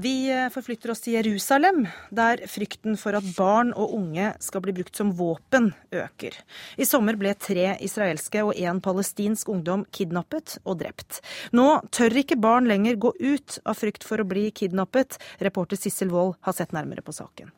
[0.02, 1.82] Vi eh, forflytter oss til Jerusalem,
[2.16, 6.38] der frykten for at barn og unge skal bli brukt som våpen, øker.
[6.80, 11.20] I sommer ble tre israelske og én palestinsk ungdom kidnappet og drept.
[11.52, 15.20] Nå tør ikke barn lenger gå ut av frykt for å bli kidnappet.
[15.44, 17.52] Reporter Sissel Wold har sett nærmere på saken.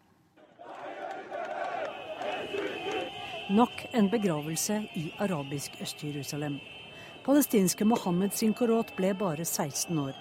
[3.51, 6.53] Nok en begravelse i arabisk Øst-Jerusalem.
[7.25, 10.15] Palestinske Mohammed Sinkorot ble bare 16 år.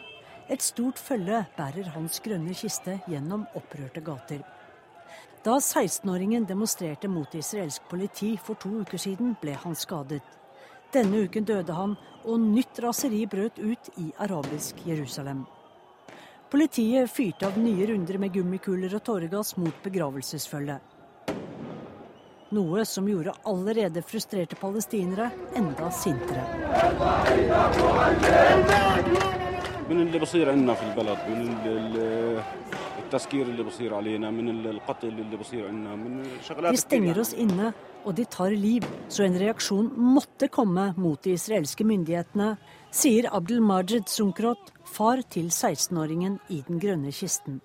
[0.51, 4.43] Et stort følge bærer hans grønne kiste gjennom opprørte gater.
[5.45, 10.27] Da 16-åringen demonstrerte mot israelsk politi for to uker siden, ble han skadet.
[10.93, 15.47] Denne uken døde han, og nytt raseri brøt ut i arabisk Jerusalem.
[16.51, 21.00] Politiet fyrte av nye runder med gummikuler og tåregass mot begravelsesfølget.
[22.51, 26.43] Noe som gjorde allerede frustrerte palestinere enda sintere.
[36.71, 37.73] De stenger oss inne,
[38.03, 42.57] og de tar liv, så en reaksjon måtte komme mot de israelske myndighetene,
[42.91, 47.63] sier Abdel Majed Sunkrot, far til 16-åringen i den grønne kisten.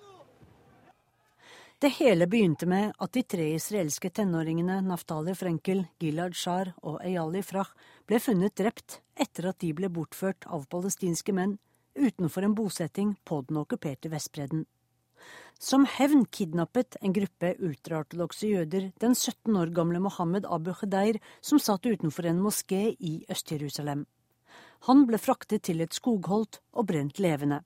[1.78, 7.42] Det hele begynte med at de tre israelske tenåringene Naftali Frenkel, Gilad Shar og Eyali
[7.44, 7.68] Frah
[8.08, 11.58] ble funnet drept etter at de ble bortført av palestinske menn
[11.92, 14.64] utenfor en bosetting på den okkuperte Vestbredden.
[15.60, 21.60] Som hevn kidnappet en gruppe ultraortodokse jøder den 17 år gamle Mohammed Abu Khedeir, som
[21.60, 24.06] satt utenfor en moské i Øst-Jerusalem.
[24.88, 27.60] Han ble fraktet til et skogholt og brent levende.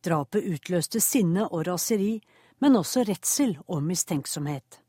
[0.00, 2.22] Drapet utløste sinne og raseri,
[2.62, 4.80] men også redsel og mistenksomhet.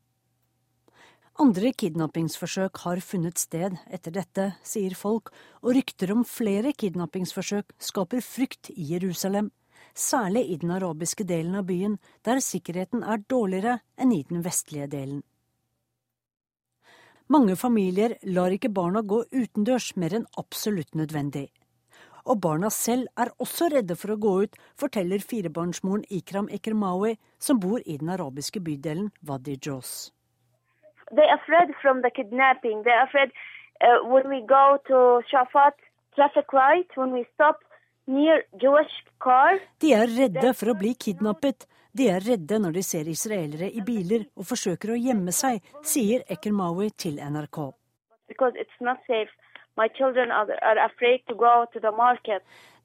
[1.40, 5.30] Andre kidnappingsforsøk har funnet sted etter dette, sier folk,
[5.62, 9.48] og rykter om flere kidnappingsforsøk skaper frykt i Jerusalem,
[9.94, 11.96] særlig i den arabiske delen av byen,
[12.26, 15.22] der sikkerheten er dårligere enn i den vestlige delen.
[17.30, 21.48] Mange familier lar ikke barna gå utendørs mer enn absolutt nødvendig.
[22.26, 27.60] Og barna selv er også redde for å gå ut, forteller firebarnsmoren Ikram Ekremawi, som
[27.60, 30.12] bor i den arabiske bydelen Wadi Jos.
[31.10, 32.84] They're afraid from the kidnapping.
[32.84, 33.32] They're afraid
[33.82, 35.74] uh, when we go to Shafat
[36.14, 37.58] traffic light, when we stop,
[38.06, 39.58] near Jewish car.
[39.80, 41.66] De er redde for å bli kidnappet.
[41.92, 46.22] De er redde når de ser israelere i biler og forsøker å gjemme seg, sier
[46.30, 47.58] Ekermawi til NRK.
[48.30, 49.32] Because it's not safe.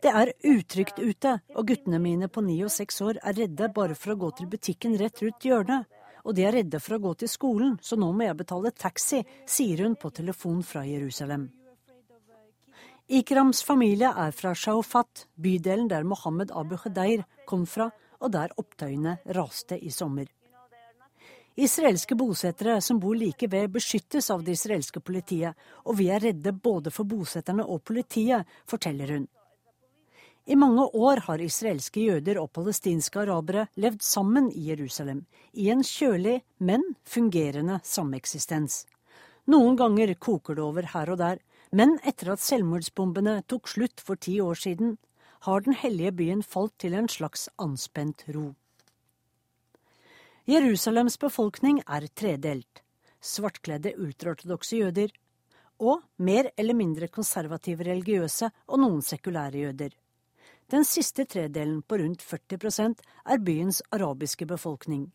[0.04, 3.96] Det er utrygt ute, og guttene mine på ni og seks år er redde bare
[3.98, 5.88] for å gå til butikken rett rundt hjørnet.
[6.26, 9.22] Og de er redde for å gå til skolen, så nå må jeg betale taxi,
[9.46, 11.48] sier hun på telefon fra Jerusalem.
[13.06, 19.20] Ikrams familie er fra Shaufat, bydelen der Mohammed Abu Khedeir kom fra, og der opptøyene
[19.38, 20.26] raste i sommer.
[21.56, 25.56] Israelske bosettere som bor like ved, beskyttes av det israelske politiet,
[25.88, 29.28] og vi er redde både for bosetterne og politiet, forteller hun.
[30.46, 35.82] I mange år har israelske jøder og palestinske arabere levd sammen i Jerusalem, i en
[35.82, 38.84] kjølig, men fungerende sameksistens.
[39.48, 41.42] Noen ganger koker det over her og der,
[41.72, 44.98] men etter at selvmordsbombene tok slutt for ti år siden,
[45.48, 48.52] har den hellige byen falt til en slags anspent ro.
[50.46, 52.84] Jerusalems befolkning er tredelt.
[53.18, 55.10] Svartkledde ultraortodokse jøder
[55.82, 59.96] og mer eller mindre konservative religiøse og noen sekulære jøder.
[60.70, 65.10] Den siste tredelen, på rundt 40% er byens arabiske befolkning.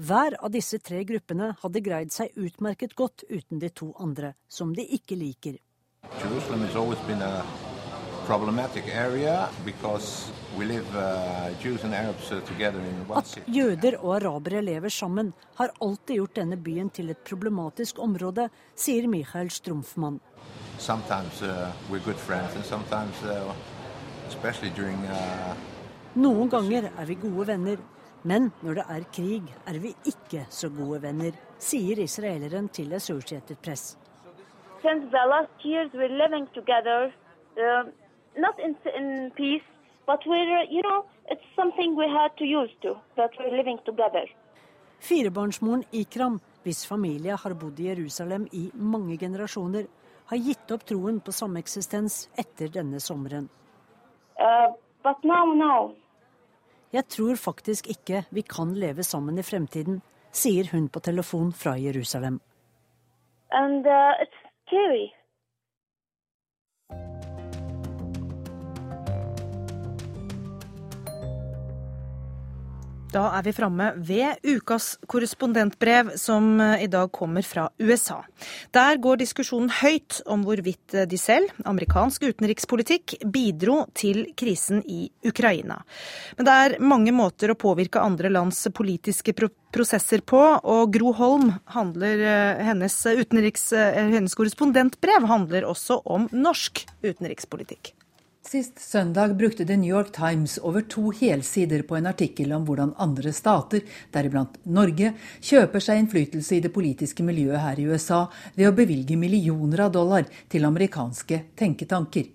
[0.00, 4.72] Hver av disse tre gruppene hadde greid seg utmerket godt uten de to andre, som
[4.72, 5.60] de ikke liker.
[6.24, 7.44] Jerusalem has always been a
[13.14, 18.48] At jøder og arabere lever sammen, har alltid gjort denne byen til et problematisk område,
[18.74, 20.20] sier Michael Strumfmann.
[26.14, 27.82] Noen ganger er vi gode venner,
[28.22, 33.60] men når det er krig, er vi ikke så gode venner, sier israeleren til Associated
[33.60, 33.98] Press.
[34.80, 37.12] Since the last years we're living together,
[37.56, 37.84] uh,
[38.36, 39.64] not in, in peace,
[40.06, 44.28] But we're, you know, it's something we had to use to, that we're living together.
[45.00, 49.86] Firebarnsmoren Ikram, hvis familie har bodd i Jerusalem i mange generasjoner,
[50.26, 53.48] har gitt opp troen på sameksistens etter denne sommeren.
[54.40, 54.72] Uh,
[55.02, 55.94] but now, now.
[56.92, 60.00] Jeg tror faktisk ikke vi kan leve sammen i fremtiden,
[60.32, 62.40] sier hun på telefon fra Jerusalem.
[63.50, 65.12] And uh, it's scary.
[73.14, 78.16] Da er vi framme ved ukas korrespondentbrev, som eh, i dag kommer fra USA.
[78.74, 85.78] Der går diskusjonen høyt om hvorvidt de selv, amerikansk utenrikspolitikk, bidro til krisen i Ukraina.
[86.34, 91.52] Men det er mange måter å påvirke andre lands politiske prosesser på, og Gro Holm
[91.70, 97.94] handler, eh, hennes, eh, hennes korrespondentbrev handler også om norsk utenrikspolitikk.
[98.44, 102.92] Sist søndag brukte The New York Times over to helsider på en artikkel om hvordan
[103.00, 103.80] andre stater,
[104.12, 109.16] deriblant Norge, kjøper seg innflytelse i det politiske miljøet her i USA ved å bevilge
[109.16, 112.28] millioner av dollar til amerikanske tenketanker.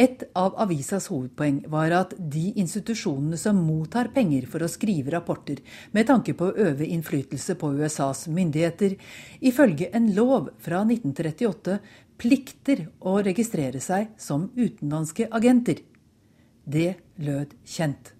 [0.00, 5.62] Et av avisas hovedpoeng var at de institusjonene som mottar penger for å skrive rapporter
[5.94, 8.98] med tanke på å øve innflytelse på USAs myndigheter,
[9.40, 11.78] ifølge en lov fra 1938
[12.20, 15.80] plikter å registrere seg som utenlandske agenter.
[16.64, 18.12] Det lød kjent.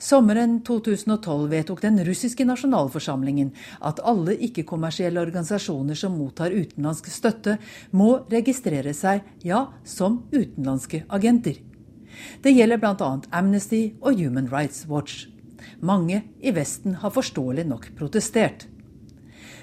[0.00, 3.52] Sommeren 2012 vedtok den russiske nasjonalforsamlingen
[3.84, 7.58] at alle ikke-kommersielle organisasjoner som mottar utenlandsk støtte,
[7.92, 11.60] må registrere seg, ja, som utenlandske agenter.
[12.42, 13.10] Det gjelder bl.a.
[13.36, 15.26] Amnesty og Human Rights Watch.
[15.84, 18.66] Mange i Vesten har forståelig nok protestert.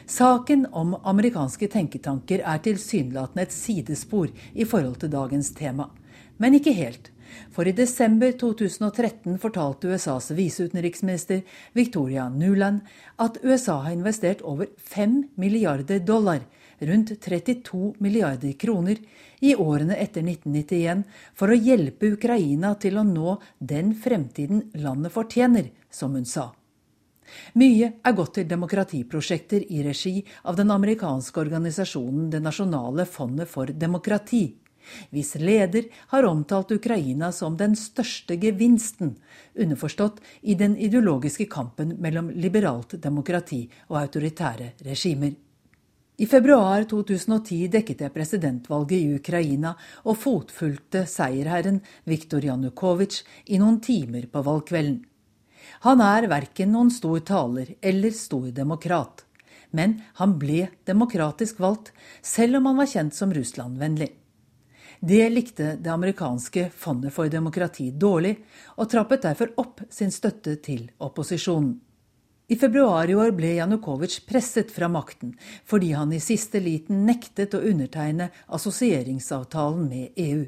[0.06, 5.89] Saken om amerikanske tenketanker er tilsynelatende et sidespor i forhold til dagens tema.
[6.38, 7.10] Men ikke helt.
[7.54, 11.41] For i desember 2013 fortalte USAs viseutenriksminister
[11.74, 12.82] Victoria Nuland
[13.22, 16.43] at USA har investert over 5 milliarder dollar,
[16.80, 18.99] rundt 32 milliarder kroner,
[19.43, 21.04] i årene etter 1991
[21.36, 26.51] for å hjelpe Ukraina til å nå den fremtiden landet fortjener, som hun sa.
[27.59, 33.65] Mye er gått til demokratiprosjekter i regi av den amerikanske organisasjonen Det nasjonale fondet for
[33.65, 34.45] demokrati,
[35.09, 39.15] hvis leder har omtalt Ukraina som den største gevinsten,
[39.55, 45.34] underforstått i den ideologiske kampen mellom liberalt demokrati og autoritære regimer.
[46.17, 49.71] I februar 2010 dekket jeg presidentvalget i Ukraina
[50.05, 53.23] og fotfulgte seierherren Viktor Janukovitsj
[53.55, 54.99] i noen timer på valgkvelden.
[55.84, 59.25] Han er verken noen stor taler eller stor demokrat.
[59.75, 64.13] Men han ble demokratisk valgt, selv om han var kjent som Russland-vennlig.
[65.03, 68.38] Det likte det amerikanske fondet for demokrati dårlig,
[68.79, 71.73] og trappet derfor opp sin støtte til opposisjonen.
[72.47, 75.31] I februar i år ble Janukovitsj presset fra makten
[75.67, 80.43] fordi han i siste liten nektet å undertegne assosieringsavtalen med EU.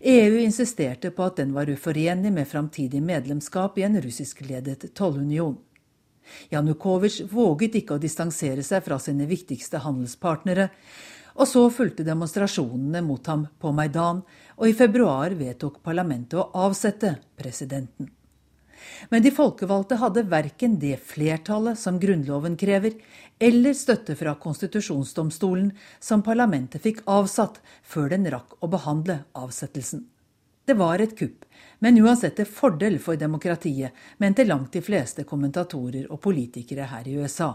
[0.00, 5.56] EU insisterte på at den var uforenlig med framtidig medlemskap i en russiskledet tollunion.
[6.52, 10.70] Janukovitsj våget ikke å distansere seg fra sine viktigste handelspartnere,
[11.34, 14.22] og så fulgte demonstrasjonene mot ham på Maidan,
[14.54, 18.12] og i februar vedtok parlamentet å avsette presidenten.
[19.10, 22.96] Men de folkevalgte hadde verken det flertallet som Grunnloven krever,
[23.38, 30.06] eller støtte fra konstitusjonsdomstolen, som parlamentet fikk avsatt før den rakk å behandle avsettelsen.
[30.64, 31.44] Det var et kupp,
[31.84, 37.18] men uansett til fordel for demokratiet, mente langt de fleste kommentatorer og politikere her i
[37.20, 37.50] USA.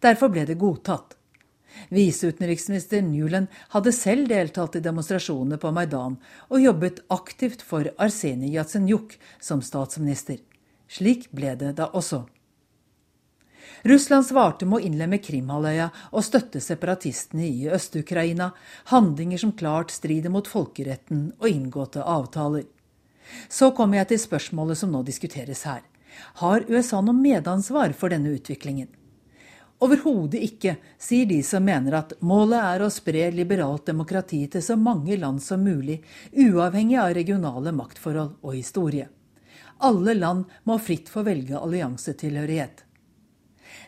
[0.00, 1.16] Derfor ble det godtatt.
[1.90, 6.16] Viseutenriksminister Newland hadde selv deltatt i demonstrasjonene på Maidan
[6.48, 10.40] og jobbet aktivt for Arsenij Jatsenjuk som statsminister.
[10.90, 12.24] Slik ble det da også.
[13.82, 18.50] Russland svarte med å innlemme Krimhalvøya og støtte separatistene i Øst-Ukraina,
[18.92, 22.66] handlinger som klart strider mot folkeretten og inngåtte avtaler.
[23.48, 25.82] Så kommer jeg til spørsmålet som nå diskuteres her.
[26.42, 28.90] Har USA noe medansvar for denne utviklingen?
[29.80, 34.76] Overhodet ikke, sier de som mener at målet er å spre liberalt demokrati til så
[34.76, 36.02] mange land som mulig,
[36.36, 39.08] uavhengig av regionale maktforhold og historie.
[39.80, 42.84] Alle land må fritt få velge alliansetilhørighet.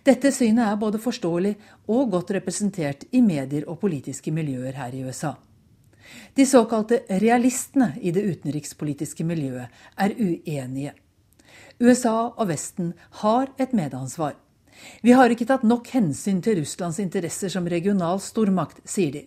[0.02, 1.52] Dette synet er både forståelig
[1.94, 5.36] og godt representert i medier og politiske miljøer her i USA.
[6.34, 10.94] De såkalte realistene i det utenrikspolitiske miljøet er uenige.
[11.80, 12.92] USA og Vesten
[13.22, 14.34] har et medansvar.
[15.02, 19.24] Vi har ikke tatt nok hensyn til Russlands interesser som regional stormakt, sier de.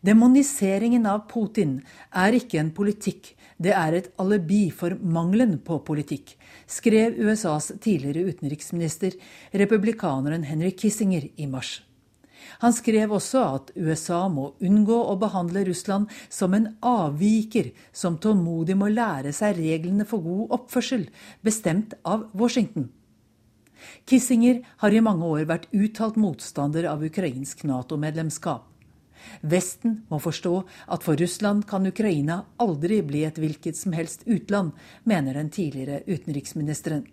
[0.00, 1.80] Demoniseringen av Putin
[2.14, 6.36] er ikke en politikk, det er et alibi for mangelen på politikk,
[6.70, 9.16] skrev USAs tidligere utenriksminister,
[9.52, 11.80] republikaneren Henry Kissinger, i mars.
[12.62, 18.76] Han skrev også at USA må unngå å behandle Russland som en avviker som tålmodig
[18.78, 21.08] må lære seg reglene for god oppførsel,
[21.42, 22.88] bestemt av Washington.
[24.08, 28.67] Kissinger har i mange år vært uttalt motstander av ukrainsk Nato-medlemskap.
[29.40, 30.54] Vesten må forstå
[30.88, 34.72] at for Russland kan Ukraina aldri bli et hvilket som helst utland,
[35.04, 37.06] mener den tidligere utenriksministeren.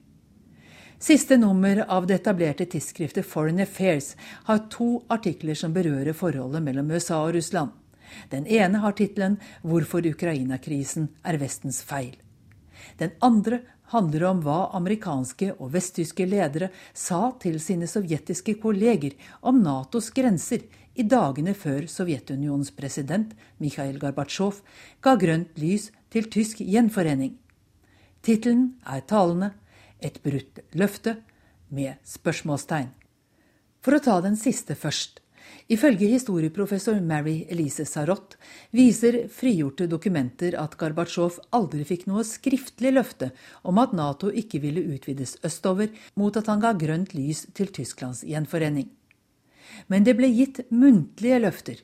[0.99, 4.15] Siste nummer av det etablerte tidsskriftet Foreign Affairs
[4.47, 7.73] har to artikler som berører forholdet mellom USA og Russland.
[8.31, 12.15] Den ene har tittelen 'Hvorfor Ukraina-krisen er Vestens feil'.
[12.97, 13.59] Den andre
[13.91, 20.65] handler om hva amerikanske og vesttyske ledere sa til sine sovjetiske kolleger om Natos grenser
[20.95, 24.61] i dagene før Sovjetunionens president Mikhail Gorbatsjov
[25.03, 27.35] ga grønt lys til tysk gjenforening.
[28.23, 29.53] Tittelen er talende
[29.99, 31.15] Et brutt løfte
[31.71, 32.89] med spørsmålstegn.
[33.81, 35.21] For å ta den siste først.
[35.69, 38.35] Ifølge historieprofessor Mary Elise Sarot
[38.75, 43.31] viser frigjorte dokumenter at Gorbatsjov aldri fikk noe skriftlig løfte
[43.63, 48.25] om at Nato ikke ville utvides østover, mot at han ga grønt lys til Tysklands
[48.25, 48.89] gjenforening.
[49.87, 51.83] Men det ble gitt muntlige løfter.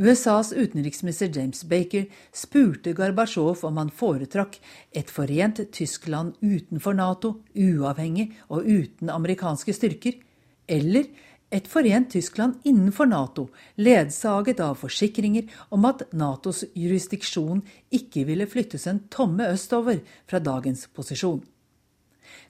[0.00, 4.56] USAs utenriksminister James Baker spurte Gorbatsjov om han foretrakk
[4.96, 10.16] et forent Tyskland utenfor Nato, uavhengig og uten amerikanske styrker,
[10.66, 11.10] eller
[11.52, 17.60] et forent Tyskland innenfor Nato, ledsaget av forsikringer om at Natos jurisdiksjon
[17.92, 21.42] ikke ville flyttes en tomme østover fra dagens posisjon.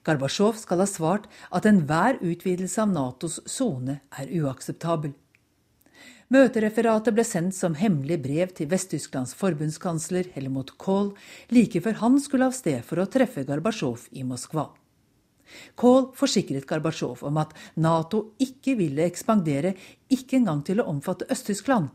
[0.03, 5.14] Gorbatsjov skal ha svart at enhver utvidelse av Natos sone er uakseptabel.
[6.32, 11.11] Møtereferatet ble sendt som hemmelig brev til Vest-Tysklands forbundskansler Helmut Kohl
[11.53, 14.70] like før han skulle av sted for å treffe Gorbatsjov i Moskva.
[15.76, 19.74] Kohl forsikret Gorbatsjov om at Nato ikke ville ekspandere,
[20.09, 21.90] ikke engang til å omfatte Øst-Tyskland,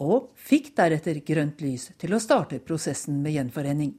[0.00, 3.92] og fikk deretter grønt lys til å starte prosessen med gjenforening.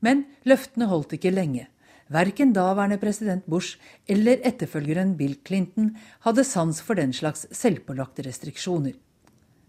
[0.00, 1.68] Men løftene holdt ikke lenge.
[2.08, 3.76] Verken daværende president Bush
[4.08, 5.90] eller etterfølgeren Bill Clinton
[6.24, 8.94] hadde sans for den slags selvpålagte restriksjoner.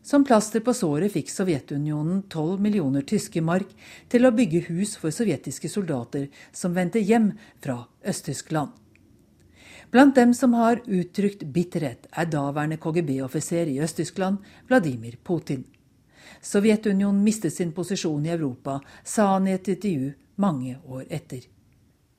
[0.02, 3.74] Som plaster på såret fikk Sovjetunionen 12 millioner tyske mark
[4.10, 8.72] til å bygge hus for sovjetiske soldater som vendte hjem fra Øst-Tyskland.
[9.92, 14.38] Blant dem som har uttrykt bitterhet, er daværende KGB-offiser i Øst-Tyskland,
[14.70, 15.66] Vladimir Putin.
[16.42, 21.42] Sovjetunionen mistet sin posisjon i Europa, sa han i et intervju mange år etter.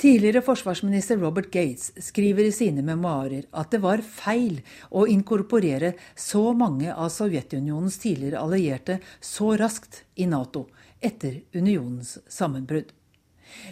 [0.00, 4.62] Tidligere forsvarsminister Robert Gates skriver i sine memoarer at det var feil
[4.96, 10.62] å inkorporere så mange av Sovjetunionens tidligere allierte så raskt i Nato
[11.04, 12.94] etter unionens sammenbrudd.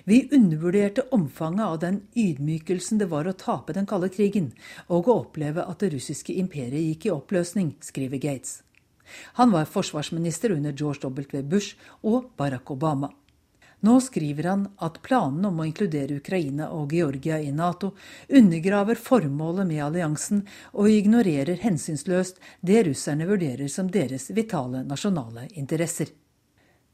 [0.05, 4.51] Vi undervurderte omfanget av den ydmykelsen det var å tape den kalde krigen,
[4.93, 8.59] og å oppleve at det russiske imperiet gikk i oppløsning, skriver Gates.
[9.41, 11.41] Han var forsvarsminister under George W.
[11.41, 11.73] Bush
[12.05, 13.15] og Barack Obama.
[13.81, 17.93] Nå skriver han at planen om å inkludere Ukraina og Georgia i Nato
[18.29, 26.11] undergraver formålet med alliansen og ignorerer hensynsløst det russerne vurderer som deres vitale nasjonale interesser.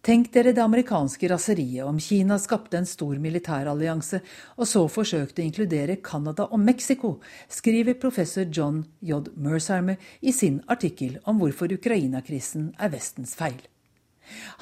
[0.05, 4.21] Tenk dere det amerikanske raseriet om Kina skapte en stor militærallianse
[4.59, 7.17] og så forsøkte å inkludere Canada og Mexico,
[7.49, 9.23] skriver professor John J.
[9.41, 13.63] Mersheimer i sin artikkel om hvorfor Ukraina-krisen er Vestens feil.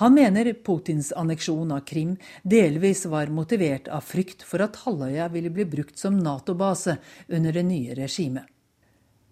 [0.00, 5.52] Han mener Putins anneksjon av Krim delvis var motivert av frykt for at halvøya ville
[5.54, 6.96] bli brukt som Nato-base
[7.28, 8.48] under det nye regimet.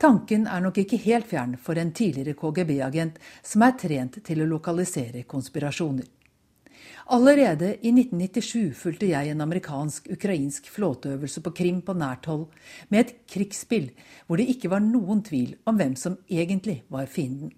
[0.01, 4.49] Tanken er nok ikke helt fjern for en tidligere KGB-agent som er trent til å
[4.49, 6.07] lokalisere konspirasjoner.
[7.13, 12.47] Allerede i 1997 fulgte jeg en amerikansk-ukrainsk flåteøvelse på Krim på nært hold,
[12.89, 13.91] med et krigsspill
[14.27, 17.51] hvor det ikke var noen tvil om hvem som egentlig var fienden.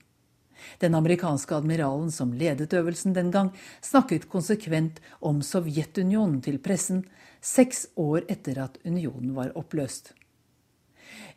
[0.78, 7.04] Den amerikanske admiralen som ledet øvelsen den gang, snakket konsekvent om Sovjetunionen til pressen,
[7.40, 10.12] seks år etter at unionen var oppløst.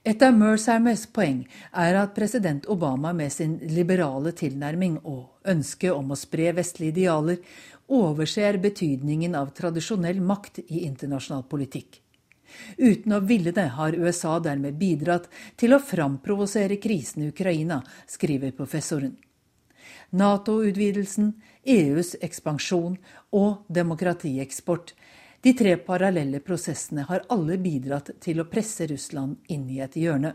[0.05, 1.39] Et av Mersheimes poeng
[1.73, 7.41] er at president Obama med sin liberale tilnærming og ønske om å spre vestlige idealer
[7.89, 12.04] overser betydningen av tradisjonell makt i internasjonal politikk.
[12.77, 18.55] Uten å ville det har USA dermed bidratt til å framprovosere krisen i Ukraina, skriver
[18.57, 19.15] professoren.
[20.15, 21.33] Nato-utvidelsen,
[21.65, 22.97] EUs ekspansjon
[23.35, 24.93] og demokratieksport
[25.45, 30.31] de tre parallelle prosessene har alle bidratt til å presse Russland inn i et hjørne.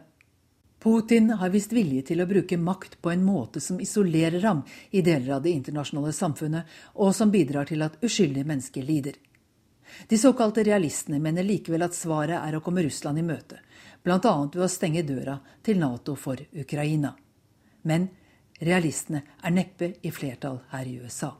[0.78, 4.60] Putin har vist vilje til å bruke makt på en måte som isolerer ham
[4.94, 6.62] i deler av det internasjonale samfunnet,
[6.94, 9.18] og som bidrar til at uskyldige mennesker lider.
[10.08, 13.60] De såkalte realistene mener likevel at svaret er å komme Russland i møte,
[14.02, 14.18] bl.a.
[14.20, 17.14] ved å stenge døra til Nato for Ukraina.
[17.82, 18.08] Men
[18.60, 21.34] realistene er neppe i flertall her i USA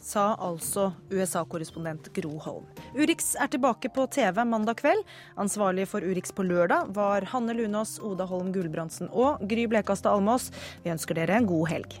[0.00, 2.66] sa altså USA-korrespondent Gro Holm.
[2.96, 5.04] Urix er tilbake på TV mandag kveld.
[5.40, 10.50] Ansvarlig for Urix på lørdag var Hanne Lunås, Oda Holm Gulbrandsen og Gry Blekastad Almås.
[10.84, 12.00] Vi ønsker dere en god helg.